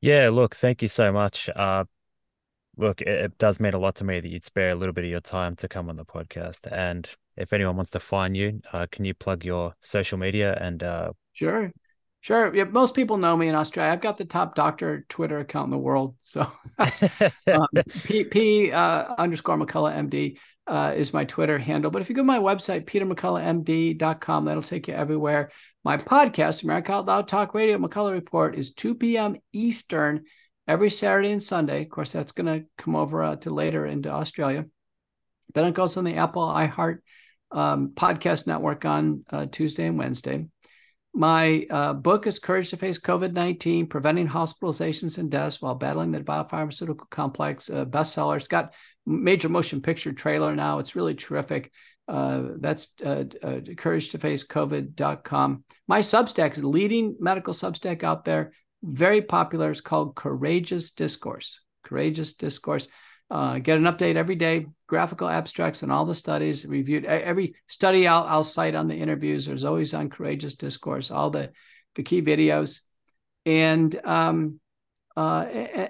[0.00, 1.48] Yeah, look, thank you so much.
[1.54, 1.84] Uh,
[2.76, 5.04] look, it, it, does mean a lot to me that you'd spare a little bit
[5.04, 6.66] of your time to come on the podcast.
[6.68, 10.82] And if anyone wants to find you, uh, can you plug your social media and?
[10.82, 11.12] Uh...
[11.32, 11.70] Sure,
[12.22, 12.54] sure.
[12.54, 13.92] Yeah, most people know me in Australia.
[13.92, 16.16] I've got the top doctor Twitter account in the world.
[16.22, 17.66] So, um,
[18.04, 21.90] P, P uh, underscore McCullough MD uh, is my Twitter handle.
[21.90, 25.50] But if you go to my website, petermcculloughmd.com, that'll take you everywhere.
[25.84, 29.36] My podcast, America Out Loud Talk Radio, McCullough Report, is 2 p.m.
[29.52, 30.24] Eastern
[30.68, 31.82] every Saturday and Sunday.
[31.82, 34.66] Of course, that's going to come over uh, to later into Australia.
[35.54, 36.98] Then it goes on the Apple iHeart
[37.50, 40.46] um, podcast network on uh, Tuesday and Wednesday.
[41.14, 46.10] My uh, book is Courage to Face COVID 19 Preventing Hospitalizations and Deaths While Battling
[46.10, 48.36] the Biopharmaceutical Complex, uh, bestseller.
[48.36, 48.72] It's got
[49.04, 50.78] major motion picture trailer now.
[50.78, 51.70] It's really terrific.
[52.08, 58.24] Uh, that's uh, uh, courage to face covid.com my substack is leading medical substack out
[58.24, 58.52] there
[58.82, 62.88] very popular it's called courageous discourse courageous discourse
[63.32, 68.06] uh, get an update every day graphical abstracts and all the studies reviewed every study
[68.06, 71.50] I'll, I'll cite on the interviews there's always on courageous discourse all the
[71.94, 72.80] the key videos
[73.44, 74.60] and um,
[75.16, 75.44] uh,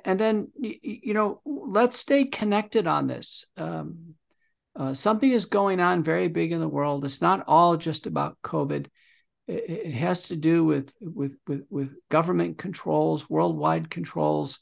[0.05, 4.14] and then you know let's stay connected on this um,
[4.74, 7.05] uh, something is going on very big in the world.
[7.05, 8.86] It's not all just about COVID.
[9.47, 14.61] It, it has to do with, with with with government controls, worldwide controls,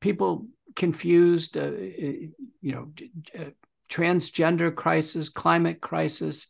[0.00, 0.46] people
[0.76, 1.56] confused.
[1.56, 2.92] Uh, you know,
[3.38, 3.50] uh,
[3.90, 6.48] transgender crisis, climate crisis.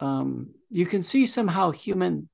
[0.00, 2.28] Um, you can see somehow human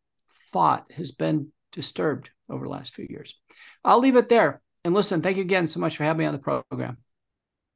[0.53, 3.39] thought has been disturbed over the last few years.
[3.85, 4.61] I'll leave it there.
[4.85, 6.99] And listen, thank you again so much for having me on the program.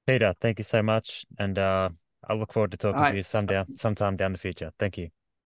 [0.06, 1.24] Peter, thank you so much.
[1.38, 1.90] And uh,
[2.28, 3.10] I look forward to talking right.
[3.12, 4.72] to you some down, sometime down the future.
[4.78, 5.15] Thank you.